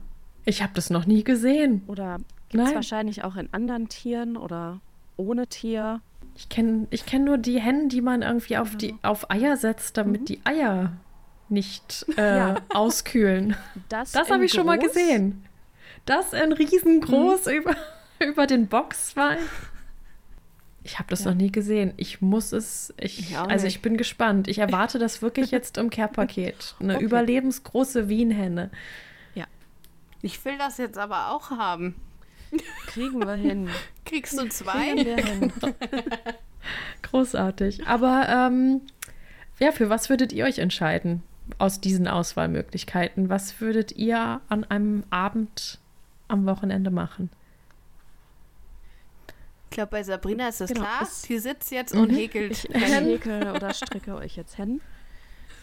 [0.45, 1.83] ich habe das noch nie gesehen.
[1.87, 2.17] Oder
[2.49, 4.81] Gibt es wahrscheinlich auch in anderen Tieren oder
[5.17, 6.01] ohne Tier.
[6.35, 9.97] Ich kenne ich kenn nur die Hennen, die man irgendwie auf, die, auf Eier setzt,
[9.97, 10.25] damit mhm.
[10.25, 10.93] die Eier
[11.49, 12.55] nicht äh, ja.
[12.73, 13.55] auskühlen.
[13.89, 15.45] Das, das habe ich schon mal gesehen.
[16.05, 17.53] Das in riesengroß mhm.
[17.53, 17.75] über,
[18.25, 19.37] über den Boxwein.
[20.89, 21.29] Ich habe das ja.
[21.29, 21.93] noch nie gesehen.
[21.97, 22.91] Ich muss es.
[22.99, 24.47] Ich, ich also ich bin gespannt.
[24.47, 26.75] Ich erwarte das wirklich jetzt im Care-Paket.
[26.79, 27.03] Eine okay.
[27.03, 28.71] überlebensgroße Wienhenne.
[29.35, 29.45] Ja.
[30.23, 31.93] Ich will das jetzt aber auch haben.
[32.87, 33.69] Kriegen wir hin.
[34.05, 34.95] Kriegst du zwei?
[34.95, 35.53] Wir hin.
[37.03, 37.85] Großartig.
[37.85, 38.81] Aber ähm,
[39.59, 41.21] ja, für was würdet ihr euch entscheiden
[41.59, 43.29] aus diesen Auswahlmöglichkeiten?
[43.29, 45.77] Was würdet ihr an einem Abend
[46.29, 47.29] am Wochenende machen?
[49.69, 50.81] Ich glaube, bei Sabrina ist das genau.
[50.81, 51.05] klar.
[51.05, 52.15] Sie sitzt jetzt und mhm.
[52.15, 52.65] häkelt.
[52.65, 54.81] Ich häkel oder stricke euch jetzt hin.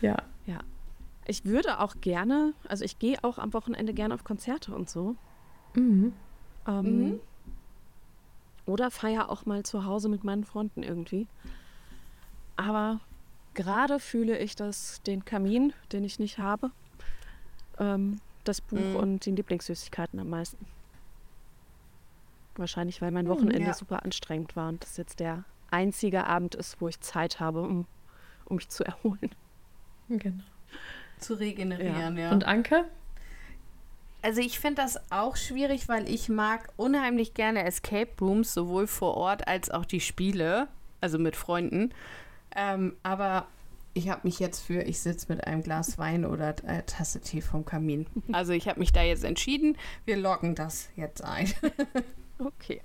[0.01, 0.17] Ja.
[0.47, 0.61] Ja.
[1.27, 5.17] Ich würde auch gerne, also ich gehe auch am Wochenende gerne auf Konzerte und so.
[5.75, 6.13] Mhm.
[6.69, 7.21] Ähm, mhm.
[8.65, 11.27] Oder feiere auch mal zu Hause mit meinen Freunden irgendwie.
[12.55, 13.01] Aber
[13.55, 16.71] gerade fühle ich das, den Kamin, den ich nicht habe,
[17.81, 18.97] ähm, das Buch mhm.
[18.97, 20.65] und die Lieblingssüßigkeiten am meisten.
[22.59, 23.75] Wahrscheinlich, weil mein hm, Wochenende ja.
[23.75, 27.87] super anstrengend war und das jetzt der einzige Abend ist, wo ich Zeit habe, um,
[28.45, 29.31] um mich zu erholen.
[30.09, 30.45] Genau.
[31.19, 32.25] Zu regenerieren, ja.
[32.25, 32.31] ja.
[32.31, 32.85] Und Anke?
[34.23, 39.15] Also ich finde das auch schwierig, weil ich mag unheimlich gerne Escape Rooms, sowohl vor
[39.15, 40.69] Ort als auch die Spiele,
[41.01, 41.93] also mit Freunden.
[42.55, 43.47] Ähm, aber
[43.95, 47.41] ich habe mich jetzt für, ich sitze mit einem Glas Wein oder eine Tasse Tee
[47.41, 48.07] vom Kamin.
[48.33, 49.79] Also ich habe mich da jetzt entschieden.
[50.05, 51.53] Wir loggen das jetzt ein.
[52.39, 52.83] okay.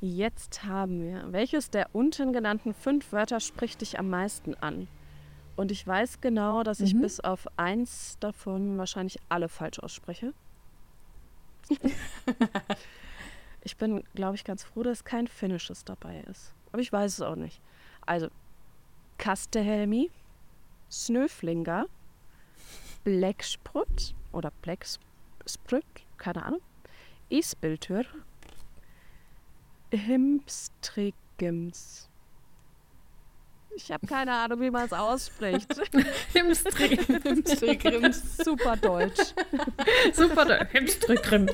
[0.00, 4.88] Jetzt haben wir, welches der unten genannten fünf Wörter spricht dich am meisten an?
[5.56, 7.02] Und ich weiß genau, dass ich mhm.
[7.02, 10.32] bis auf eins davon wahrscheinlich alle falsch ausspreche.
[13.62, 16.54] ich bin, glaube ich, ganz froh, dass kein Finnisches dabei ist.
[16.72, 17.60] Aber ich weiß es auch nicht.
[18.06, 18.28] Also,
[19.18, 20.10] Kastehelmi,
[20.90, 21.84] Snöflinger,
[23.04, 25.84] Blecksprut oder Blecksprut,
[26.16, 26.60] keine Ahnung,
[27.30, 28.04] Isbiltür,
[29.92, 32.10] Himstrigims.
[33.76, 35.72] Ich habe keine Ahnung, wie man es ausspricht.
[36.32, 38.36] Himstrigrims.
[38.38, 39.34] Super deutsch.
[40.12, 40.70] Super deutsch.
[40.72, 41.52] Himstrigrims.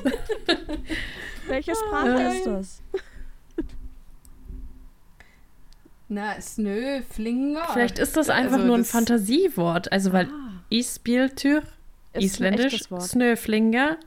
[1.47, 2.81] Welche Sprache ist das?
[6.09, 7.67] Na, Snöflinger.
[7.73, 9.91] Vielleicht ist das einfach also nur ein Fantasiewort.
[9.91, 10.63] Also, weil ah.
[10.69, 11.63] Isbiltür,
[12.13, 13.97] isländisch, Snöflinger,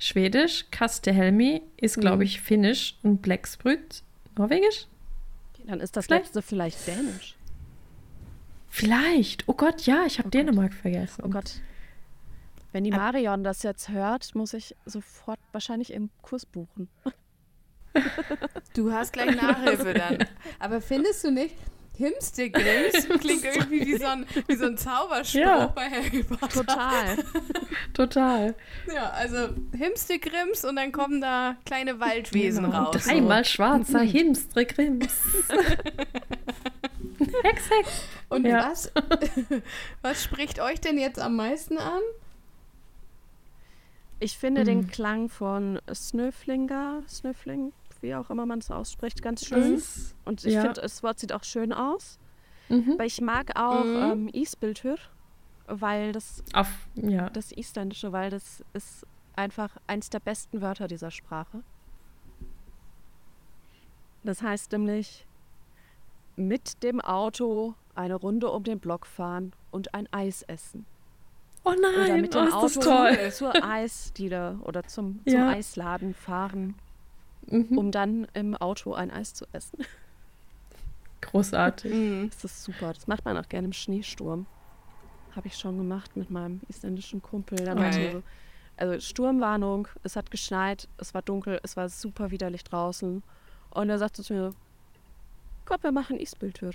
[0.00, 2.22] schwedisch, Kastehelmi ist, glaube mhm.
[2.22, 4.02] ich, finnisch und Blecksbrüt,
[4.36, 4.86] norwegisch.
[5.66, 6.24] Dann ist das vielleicht?
[6.24, 7.36] letzte vielleicht dänisch.
[8.68, 9.48] Vielleicht.
[9.48, 10.80] Oh Gott, ja, ich habe oh Dänemark Gott.
[10.80, 11.22] vergessen.
[11.24, 11.60] Oh Gott.
[12.72, 16.88] Wenn die Marion das jetzt hört, muss ich sofort wahrscheinlich im Kurs buchen.
[18.74, 20.18] Du hast gleich Nachhilfe dann.
[20.60, 21.56] Aber findest du nicht,
[22.00, 25.66] Himstegrims klingt irgendwie wie so ein, wie so ein Zauberspruch ja.
[25.66, 26.48] bei Harry Potter.
[26.48, 27.16] Total.
[27.92, 28.54] Total.
[28.92, 32.84] Ja, also Himstegrims und dann kommen da kleine Waldwesen genau.
[32.84, 33.04] raus.
[33.04, 33.50] Dreimal so.
[33.50, 35.20] schwarzer Himstegrims.
[37.42, 38.02] Hex, Hex.
[38.30, 38.70] Und ja.
[38.70, 38.90] was,
[40.00, 42.00] was spricht euch denn jetzt am meisten an?
[44.20, 44.66] Ich finde mhm.
[44.66, 49.74] den Klang von Snöflinger, Snöfling, wie auch immer man es ausspricht, ganz schön.
[49.74, 49.82] Mhm.
[50.24, 50.62] Und ich ja.
[50.62, 52.18] finde, das Wort sieht auch schön aus.
[52.68, 52.92] Mhm.
[52.94, 53.96] Aber ich mag auch mhm.
[53.96, 54.96] ähm, Isbildur,
[55.66, 57.28] weil das, Auf, ja.
[57.30, 61.62] das Isländische, weil das ist einfach eins der besten Wörter dieser Sprache.
[64.22, 65.26] Das heißt nämlich
[66.36, 70.86] mit dem Auto eine Runde um den Block fahren und ein Eis essen.
[71.64, 75.48] Oh nein, oder mit dem oh, Auto zur Eisdiele oder zum, zum ja.
[75.48, 76.74] Eisladen fahren,
[77.50, 77.78] mhm.
[77.78, 79.84] um dann im Auto ein Eis zu essen.
[81.20, 81.92] Großartig.
[81.92, 82.30] Mhm.
[82.30, 82.92] Das ist super.
[82.92, 84.46] Das macht man auch gerne im Schneesturm.
[85.36, 87.64] Habe ich schon gemacht mit meinem isländischen Kumpel.
[87.64, 88.12] Da okay.
[88.12, 88.22] so,
[88.76, 93.22] also Sturmwarnung, es hat geschneit, es war dunkel, es war super widerlich draußen.
[93.70, 94.54] Und er sagte zu mir,
[95.66, 96.72] Gott, wir machen Isbildtür.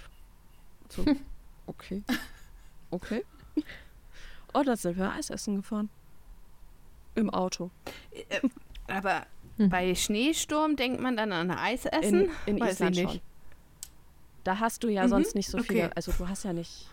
[0.90, 1.04] So,
[1.66, 2.04] okay.
[2.92, 3.26] Okay.
[4.54, 5.90] Oh, da sind wir Eis essen gefahren.
[7.16, 7.72] Im Auto.
[8.12, 8.48] Äh,
[8.88, 9.26] aber
[9.58, 9.70] hm.
[9.70, 12.30] bei Schneesturm denkt man dann an Eis essen?
[12.46, 13.22] In, in Island schon.
[14.44, 15.10] Da hast du ja mhm.
[15.10, 15.68] sonst nicht so okay.
[15.68, 16.88] viele, also du hast ja nicht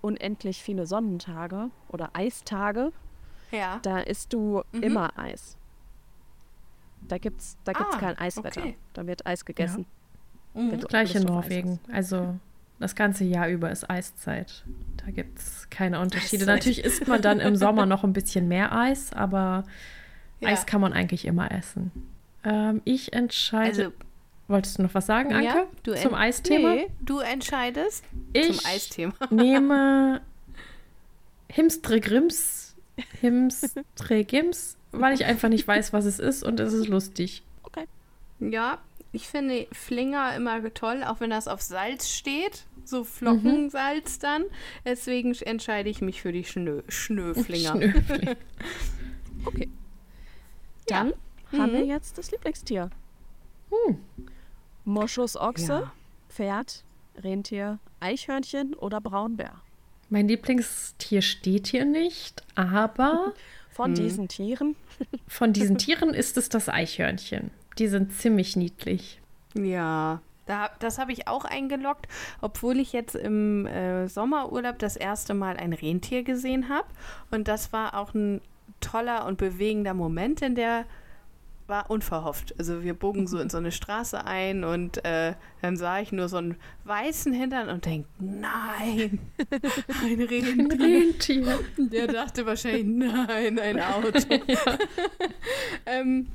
[0.00, 2.92] unendlich viele Sonnentage oder Eistage.
[3.50, 3.80] Ja.
[3.82, 4.82] Da isst du mhm.
[4.82, 5.56] immer Eis.
[7.08, 8.60] Da gibt's, da gibt's ah, kein Eiswetter.
[8.60, 8.76] Okay.
[8.92, 9.86] Da wird Eis gegessen.
[10.54, 10.62] Ja.
[10.62, 10.80] Mhm.
[10.80, 11.80] Gleich in Norwegen.
[11.92, 12.38] Also
[12.78, 14.64] das ganze Jahr über ist Eiszeit.
[15.04, 16.44] Da gibt es keine Unterschiede.
[16.44, 16.56] Eiszeit.
[16.56, 19.64] Natürlich isst man dann im Sommer noch ein bisschen mehr Eis, aber
[20.40, 20.48] ja.
[20.48, 21.90] Eis kann man eigentlich immer essen.
[22.44, 23.68] Ähm, ich entscheide.
[23.68, 23.92] Also,
[24.48, 25.44] Wolltest du noch was sagen, Anke?
[25.44, 26.74] Ja, du zum Eisthema?
[26.74, 29.14] Nee, du entscheidest ich zum Eisthema.
[29.30, 30.20] nehme
[31.50, 32.76] Himstregrims,
[33.20, 37.42] Himstregims, weil ich einfach nicht weiß, was es ist und es ist lustig.
[37.64, 37.86] Okay.
[38.38, 38.78] Ja,
[39.10, 42.66] ich finde Flinger immer toll, auch wenn das auf Salz steht.
[42.84, 44.22] So Flockensalz mhm.
[44.22, 44.44] dann.
[44.84, 47.72] Deswegen entscheide ich mich für die Schnö Schnöflinger.
[47.72, 48.36] Schnöfling.
[49.44, 49.70] okay.
[50.86, 51.12] Dann
[51.52, 51.58] ja.
[51.58, 51.76] haben mhm.
[51.76, 52.90] wir jetzt das Lieblingstier.
[53.70, 53.98] Hm.
[54.84, 55.92] Moschus Ochse, ja.
[56.28, 56.84] Pferd,
[57.18, 59.54] Rentier, Eichhörnchen oder Braunbär.
[60.08, 63.32] Mein Lieblingstier steht hier nicht, aber
[63.70, 63.94] von hm.
[63.94, 64.76] diesen Tieren.
[65.28, 67.50] Von diesen Tieren ist es das Eichhörnchen.
[67.76, 69.20] Die sind ziemlich niedlich.
[69.54, 72.06] Ja, da, das habe ich auch eingeloggt,
[72.40, 76.86] obwohl ich jetzt im äh, Sommerurlaub das erste Mal ein Rentier gesehen habe.
[77.30, 78.40] Und das war auch ein
[78.80, 80.86] toller und bewegender Moment, denn der
[81.68, 82.54] war unverhofft.
[82.58, 86.28] Also wir bogen so in so eine Straße ein und äh, dann sah ich nur
[86.28, 89.18] so einen weißen Hintern und denke, nein,
[90.02, 90.80] ein Rentier.
[90.80, 91.58] Rentier.
[91.90, 94.18] Der dachte wahrscheinlich, nein, ein Auto.
[94.46, 94.78] ja.
[95.86, 96.28] ähm,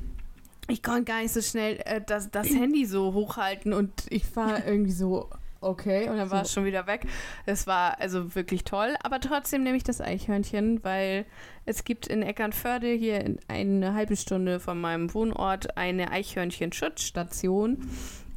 [0.68, 4.66] ich konnte gar nicht so schnell äh, das, das Handy so hochhalten und ich war
[4.66, 5.30] irgendwie so,
[5.62, 7.08] okay, und dann war es schon wieder weg.
[7.46, 11.26] Es war also wirklich toll, aber trotzdem nehme ich das Eichhörnchen, weil
[11.66, 17.90] es gibt in Eckernförde hier in eine halbe Stunde von meinem Wohnort eine Eichhörnchen-Schutzstation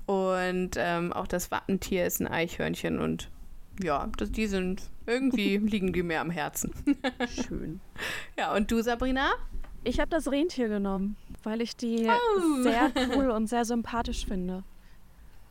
[0.07, 3.31] und ähm, auch das Wappentier ist ein Eichhörnchen und
[3.83, 6.73] ja, das, die sind irgendwie liegen die mir am Herzen.
[7.29, 7.81] Schön.
[8.37, 9.33] Ja, und du, Sabrina?
[9.85, 12.63] Ich habe das Rentier genommen, weil ich die oh.
[12.63, 14.65] sehr cool und sehr sympathisch finde.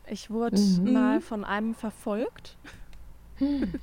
[0.08, 0.94] Ich wurde mhm.
[0.94, 2.58] mal von einem verfolgt.
[3.38, 3.74] Hm.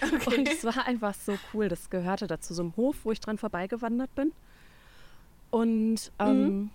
[0.00, 0.38] Okay.
[0.38, 1.68] Und es war einfach so cool.
[1.68, 4.32] Das gehörte dazu, so einem Hof, wo ich dran vorbeigewandert bin.
[5.50, 6.70] Und ähm, mhm.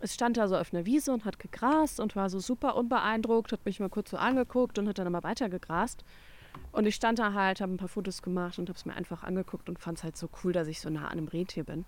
[0.00, 3.52] es stand da so auf einer Wiese und hat gegrast und war so super unbeeindruckt,
[3.52, 6.04] hat mich mal kurz so angeguckt und hat dann immer weiter gegrast.
[6.72, 9.22] Und ich stand da halt, habe ein paar Fotos gemacht und habe es mir einfach
[9.22, 11.84] angeguckt und fand es halt so cool, dass ich so nah an einem Rentier bin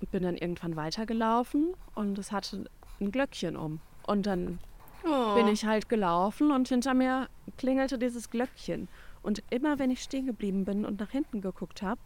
[0.00, 2.64] und bin dann irgendwann weitergelaufen und es hatte
[3.00, 3.80] ein Glöckchen um.
[4.06, 4.58] Und dann
[5.04, 5.34] oh.
[5.34, 7.28] bin ich halt gelaufen und hinter mir
[7.58, 8.88] klingelte dieses Glöckchen.
[9.22, 12.00] Und immer wenn ich stehen geblieben bin und nach hinten geguckt habe,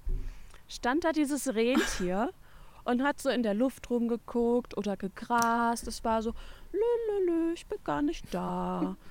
[0.69, 2.31] stand da dieses Rentier
[2.85, 5.87] und hat so in der Luft rumgeguckt oder gegrast.
[5.89, 6.33] Es war so,
[6.73, 8.97] lü, lü, lü, ich bin gar nicht da.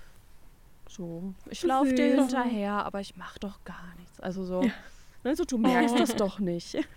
[0.90, 4.22] So, ich laufe dir hinterher, aber ich mache doch gar nichts.
[4.22, 4.72] Also so, ja.
[5.26, 5.98] also du merkst oh.
[5.98, 6.78] das doch nicht.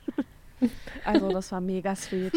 [1.07, 2.35] Also das war mega sweet.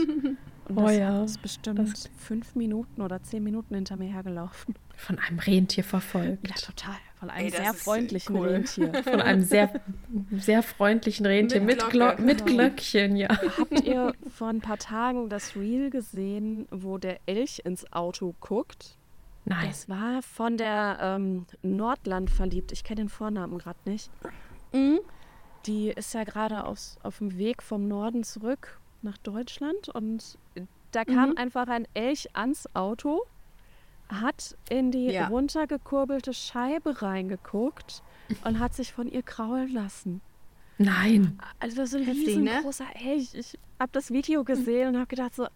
[0.70, 4.76] Und das oh ja, ist bestimmt das fünf Minuten oder zehn Minuten hinter mir hergelaufen.
[4.96, 6.48] Von einem Rentier verfolgt.
[6.48, 6.96] Ja, total.
[7.20, 8.48] Von einem Ey, sehr freundlichen cool.
[8.50, 8.94] Rentier.
[9.04, 9.82] Von einem sehr,
[10.32, 12.64] sehr freundlichen Rentier mit, mit, Glocke, mit genau.
[12.64, 13.30] Glöckchen, ja.
[13.58, 18.98] Habt ihr vor ein paar Tagen das Reel gesehen, wo der Elch ins Auto guckt?
[19.46, 19.68] Nein.
[19.68, 22.72] Das war von der ähm, Nordland verliebt.
[22.72, 24.10] Ich kenne den Vornamen gerade nicht.
[24.74, 25.00] Mhm.
[25.66, 30.38] Die ist ja gerade auf dem Weg vom Norden zurück nach Deutschland und
[30.92, 31.38] da kam mhm.
[31.38, 33.24] einfach ein Elch ans Auto,
[34.10, 35.28] hat in die ja.
[35.28, 38.04] runtergekurbelte Scheibe reingeguckt
[38.44, 40.22] und hat sich von ihr kraulen lassen.
[40.78, 41.40] Nein.
[41.60, 43.06] Also das ist ein riesengroßer ne?
[43.06, 43.34] Elch.
[43.34, 45.48] Ich habe das Video gesehen und habe gedacht so,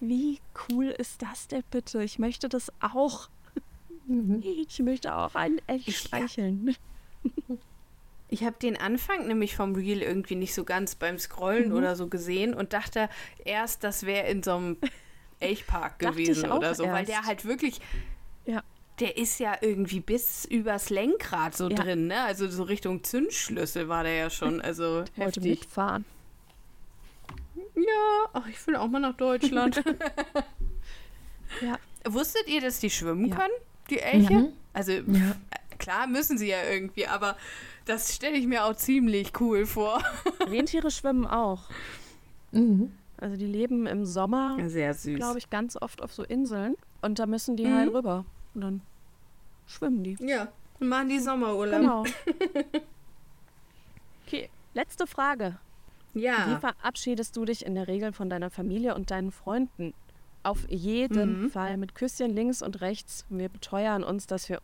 [0.00, 2.02] wie cool ist das denn bitte?
[2.02, 3.28] Ich möchte das auch.
[4.06, 4.42] Mhm.
[4.42, 6.76] Ich möchte auch einen Elch streicheln.
[8.32, 11.74] Ich habe den Anfang nämlich vom Reel irgendwie nicht so ganz beim Scrollen mhm.
[11.76, 13.08] oder so gesehen und dachte
[13.44, 14.76] erst, das wäre in so einem
[15.40, 16.94] Elchpark gewesen oder so, erst.
[16.94, 17.80] weil der halt wirklich.
[18.46, 18.62] Ja.
[19.00, 21.76] Der ist ja irgendwie bis übers Lenkrad so ja.
[21.76, 22.22] drin, ne?
[22.22, 24.60] Also so Richtung Zündschlüssel war der ja schon.
[24.64, 26.04] Also der wollte mitfahren.
[27.74, 29.76] Ja, ach, ich will auch mal nach Deutschland.
[31.62, 31.78] ja.
[32.04, 33.36] Wusstet ihr, dass die schwimmen ja.
[33.36, 33.54] können,
[33.88, 34.32] die Elche?
[34.32, 34.52] Mhm.
[34.72, 35.36] Also ja.
[35.78, 37.36] klar müssen sie ja irgendwie, aber
[37.90, 40.02] das stelle ich mir auch ziemlich cool vor.
[40.46, 41.64] Rentiere schwimmen auch.
[42.52, 42.92] Mhm.
[43.16, 46.76] Also die leben im Sommer, glaube ich, ganz oft auf so Inseln.
[47.02, 47.78] Und da müssen die halt mhm.
[47.78, 48.24] halt rüber.
[48.54, 48.80] Und dann
[49.66, 50.16] schwimmen die.
[50.20, 51.80] Ja, und machen die Sommerurlaub.
[51.80, 52.04] Genau.
[54.26, 55.58] okay, letzte Frage.
[56.14, 56.46] Ja.
[56.48, 59.94] Wie verabschiedest du dich in der Regel von deiner Familie und deinen Freunden?
[60.42, 61.50] Auf jeden mhm.
[61.50, 63.26] Fall mit Küsschen links und rechts.
[63.28, 64.60] Wir beteuern uns, dass wir,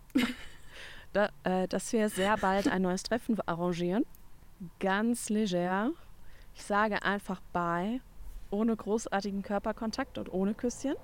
[1.17, 4.05] da, äh, dass wir sehr bald ein neues Treffen arrangieren.
[4.81, 5.91] Ganz leger.
[6.55, 8.01] Ich sage einfach Bye,
[8.51, 10.95] ohne großartigen Körperkontakt und ohne Küsschen.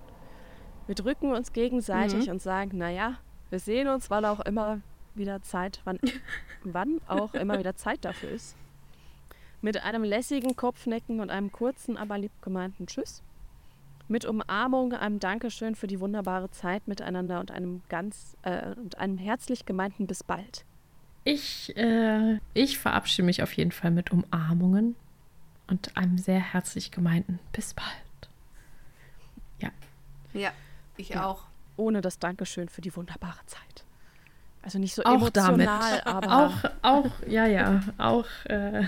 [0.86, 2.32] Wir drücken uns gegenseitig mhm.
[2.32, 3.18] und sagen, naja,
[3.50, 4.80] wir sehen uns, weil auch immer
[5.14, 5.98] wieder Zeit, wann,
[6.64, 8.56] wann auch immer wieder Zeit dafür ist.
[9.60, 13.22] Mit einem lässigen Kopfnecken und einem kurzen, aber lieb gemeinten Tschüss.
[14.12, 19.16] Mit Umarmung, einem Dankeschön für die wunderbare Zeit miteinander und einem ganz äh, und einem
[19.16, 20.66] herzlich gemeinten bis bald.
[21.24, 24.96] Ich, äh, ich verabschiede mich auf jeden Fall mit Umarmungen
[25.66, 27.86] und einem sehr herzlich gemeinten bis bald.
[29.60, 29.70] Ja.
[30.34, 30.50] Ja,
[30.98, 31.24] ich ja.
[31.24, 31.44] auch.
[31.78, 33.86] Ohne das Dankeschön für die wunderbare Zeit.
[34.60, 36.06] Also nicht so auch emotional, damit.
[36.06, 36.46] aber.
[36.46, 38.26] Auch, auch, ja, ja, auch.
[38.44, 38.84] Äh,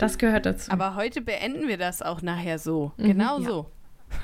[0.00, 0.70] das gehört dazu.
[0.70, 2.92] Aber heute beenden wir das auch nachher so.
[2.96, 3.48] Mhm, genau ja.
[3.48, 3.70] so.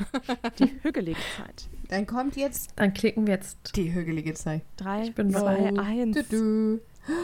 [0.59, 1.69] Die hügelige Zeit.
[1.89, 2.71] Dann kommt jetzt.
[2.77, 3.77] Dann klicken wir jetzt.
[3.77, 4.63] Die hügelige Zeit.
[4.77, 5.81] Drei, ich bin zwei, no.
[5.81, 6.17] eins.
[6.29, 6.81] Du, du.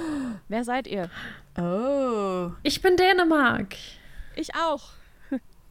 [0.49, 1.11] Wer seid ihr?
[1.59, 2.51] Oh.
[2.63, 3.75] Ich bin Dänemark.
[4.37, 4.91] Ich auch.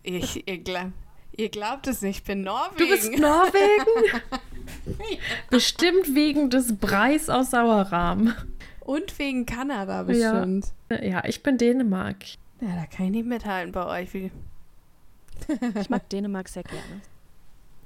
[0.03, 0.91] Ich, ihr, glaub,
[1.37, 2.77] ihr glaubt es nicht, ich bin Norwegen.
[2.77, 4.21] Du bist Norwegen?
[5.49, 8.33] Bestimmt wegen des Breis aus Sauerrahm.
[8.79, 10.73] Und wegen Kanada bestimmt.
[10.89, 12.17] Ja, ja ich bin Dänemark.
[12.61, 14.13] Ja, da kann ich nicht mithalten bei euch.
[14.13, 17.01] ich mag Dänemark sehr gerne.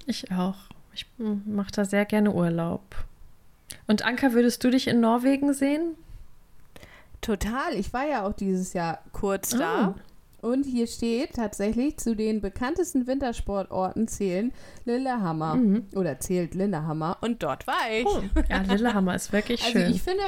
[0.05, 0.55] Ich auch.
[0.93, 2.84] Ich mache da sehr gerne Urlaub.
[3.88, 5.95] Und Anka, würdest du dich in Norwegen sehen?
[7.21, 7.73] Total.
[7.73, 9.57] Ich war ja auch dieses Jahr kurz oh.
[9.57, 9.95] da.
[10.41, 14.53] Und hier steht tatsächlich, zu den bekanntesten Wintersportorten zählen
[14.86, 15.55] Lillehammer.
[15.55, 15.88] Mhm.
[15.95, 17.17] Oder zählt Lillehammer.
[17.21, 18.05] Und dort war ich.
[18.05, 18.21] Oh.
[18.49, 19.84] Ja, Lillehammer ist wirklich also schön.
[19.84, 20.23] Also ich finde,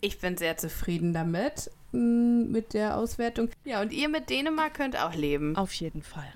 [0.00, 3.48] ich bin sehr zufrieden damit, mm, mit der Auswertung.
[3.64, 5.56] Ja, und ihr mit Dänemark könnt auch leben.
[5.56, 6.32] Auf jeden Fall.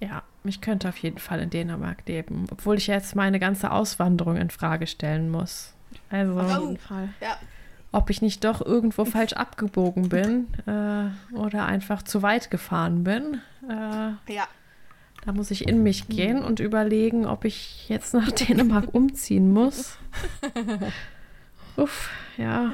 [0.00, 4.36] Ja, ich könnte auf jeden Fall in Dänemark leben, obwohl ich jetzt meine ganze Auswanderung
[4.36, 5.74] in Frage stellen muss.
[6.10, 7.10] Also, auf jeden Fall.
[7.20, 7.36] Ja.
[7.92, 13.40] ob ich nicht doch irgendwo falsch abgebogen bin äh, oder einfach zu weit gefahren bin.
[13.68, 14.48] Äh, ja.
[15.24, 19.98] Da muss ich in mich gehen und überlegen, ob ich jetzt nach Dänemark umziehen muss.
[21.76, 22.72] Uff, ja.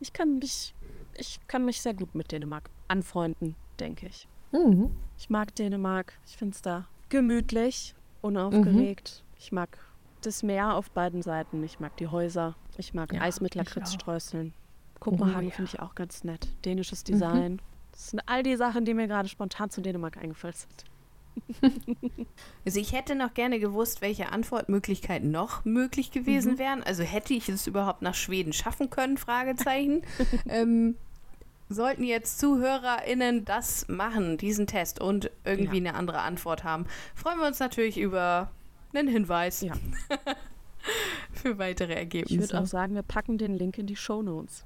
[0.00, 0.74] Ich kann mich,
[1.16, 4.28] ich kann mich sehr gut mit Dänemark anfreunden, denke ich.
[4.52, 4.90] Mhm.
[5.18, 6.14] Ich mag Dänemark.
[6.26, 9.22] Ich finde es da gemütlich, unaufgeregt.
[9.24, 9.38] Mhm.
[9.38, 9.78] Ich mag
[10.22, 11.62] das Meer auf beiden Seiten.
[11.62, 12.54] Ich mag die Häuser.
[12.76, 14.54] Ich mag ja, Eis mit Lakritzstreuseln.
[15.00, 15.54] Kopenhagen oh, ja.
[15.54, 16.48] finde ich auch ganz nett.
[16.64, 17.12] Dänisches mhm.
[17.12, 17.52] Design.
[17.52, 17.58] Mhm.
[17.92, 20.84] Das sind all die Sachen, die mir gerade spontan zu Dänemark eingefallen sind.
[22.64, 26.58] Also ich hätte noch gerne gewusst, welche Antwortmöglichkeiten noch möglich gewesen mhm.
[26.58, 26.82] wären.
[26.82, 29.16] Also hätte ich es überhaupt nach Schweden schaffen können?
[29.16, 30.02] Fragezeichen.
[30.48, 30.96] ähm,
[31.68, 35.90] sollten jetzt ZuhörerInnen das machen, diesen Test und irgendwie ja.
[35.90, 38.50] eine andere Antwort haben, freuen wir uns natürlich über
[38.92, 39.60] einen Hinweis.
[39.60, 39.72] Ja.
[41.32, 42.34] Für weitere Ergebnisse.
[42.34, 44.64] Ich würde auch sagen, wir packen den Link in die Show Notes.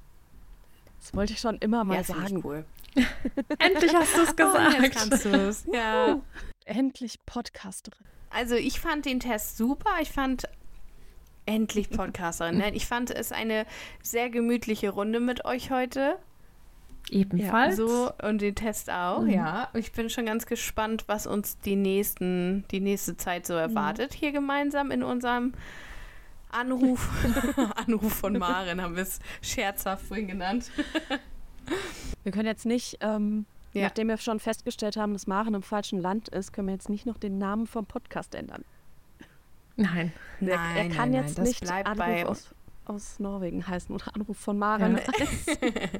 [0.99, 2.41] Das wollte ich schon immer mal ja, sagen.
[2.43, 2.65] Cool.
[3.59, 4.75] Endlich hast du es gesagt.
[4.77, 5.65] Oh, jetzt kannst du es.
[5.71, 6.21] Ja.
[6.65, 8.05] Endlich Podcasterin.
[8.29, 9.91] Also ich fand den Test super.
[10.01, 10.43] Ich fand
[11.45, 12.57] endlich Podcasterin.
[12.57, 12.73] Ne?
[12.73, 13.65] Ich fand es eine
[14.01, 16.17] sehr gemütliche Runde mit euch heute.
[17.09, 17.75] Ebenfalls.
[17.75, 19.29] So, und den Test auch, mhm.
[19.29, 19.69] ja.
[19.73, 24.17] Ich bin schon ganz gespannt, was uns die, nächsten, die nächste Zeit so erwartet, mhm.
[24.17, 25.53] hier gemeinsam in unserem
[26.49, 27.09] Anruf.
[27.87, 30.71] Anruf von Maren haben wir es scherzhaft vorhin genannt.
[32.23, 33.83] wir können jetzt nicht, ähm, ja.
[33.83, 37.05] nachdem wir schon festgestellt haben, dass Maren im falschen Land ist, können wir jetzt nicht
[37.05, 38.63] noch den Namen vom Podcast ändern.
[39.75, 40.13] Nein.
[40.39, 42.55] Er, nein, er kann nein, jetzt nein, nicht Anruf aus,
[42.85, 44.97] aus, Norwegen heißen oder Anruf von Maren.
[44.97, 45.65] Ja,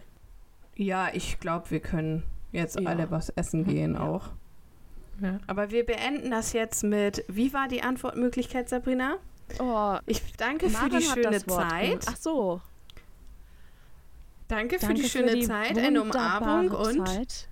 [0.75, 2.87] ja ich glaube, wir können jetzt ja.
[2.87, 4.29] alle was essen gehen auch.
[5.21, 5.39] Ja.
[5.47, 9.17] Aber wir beenden das jetzt mit, wie war die Antwortmöglichkeit, Sabrina?
[9.59, 12.05] Oh, ich danke Maren für die schöne Zeit.
[12.07, 12.61] Ach so.
[14.47, 17.47] Danke für danke die schöne die Zeit, eine Umarmung und Zeit.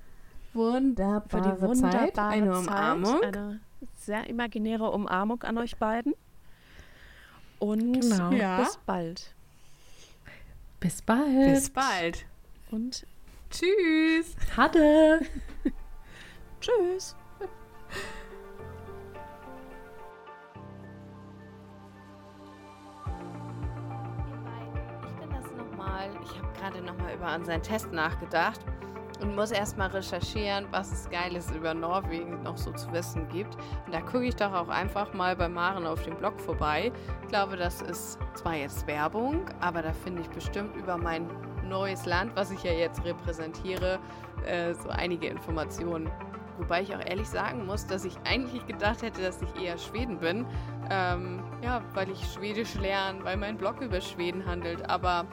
[0.54, 3.22] Wunderbare für die wunderbare Zeit, eine Umarmung.
[3.22, 3.60] Zeit, eine
[3.96, 6.14] sehr imaginäre Umarmung an euch beiden.
[7.60, 8.32] Und genau.
[8.32, 8.60] ja.
[8.60, 9.36] bis bald.
[10.80, 11.54] Bis bald.
[11.54, 12.26] Bis bald.
[12.72, 13.06] Und
[13.50, 14.36] tschüss.
[14.58, 15.22] Hatte.
[16.62, 17.16] tschüss.
[26.24, 28.62] Ich habe gerade nochmal über unseren Test nachgedacht
[29.22, 33.56] und muss erstmal recherchieren, was es Geiles über Norwegen noch so zu wissen gibt.
[33.86, 36.92] Und da gucke ich doch auch einfach mal bei Maren auf dem Blog vorbei.
[37.22, 41.28] Ich glaube, das ist zwar jetzt Werbung, aber da finde ich bestimmt über mein
[41.68, 44.00] neues Land, was ich ja jetzt repräsentiere,
[44.46, 46.10] äh, so einige Informationen.
[46.58, 50.20] Wobei ich auch ehrlich sagen muss, dass ich eigentlich gedacht hätte, dass ich eher Schweden
[50.20, 50.46] bin.
[50.90, 54.88] Ähm, ja, weil ich Schwedisch lerne, weil mein Blog über Schweden handelt.
[54.90, 55.26] Aber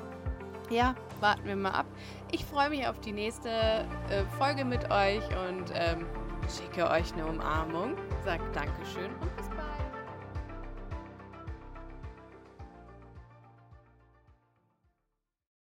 [0.70, 1.86] ja, warten wir mal ab.
[2.30, 6.06] Ich freue mich auf die nächste äh, Folge mit euch und ähm,
[6.48, 7.96] schicke euch eine Umarmung.
[8.24, 9.47] Sagt Dankeschön und bis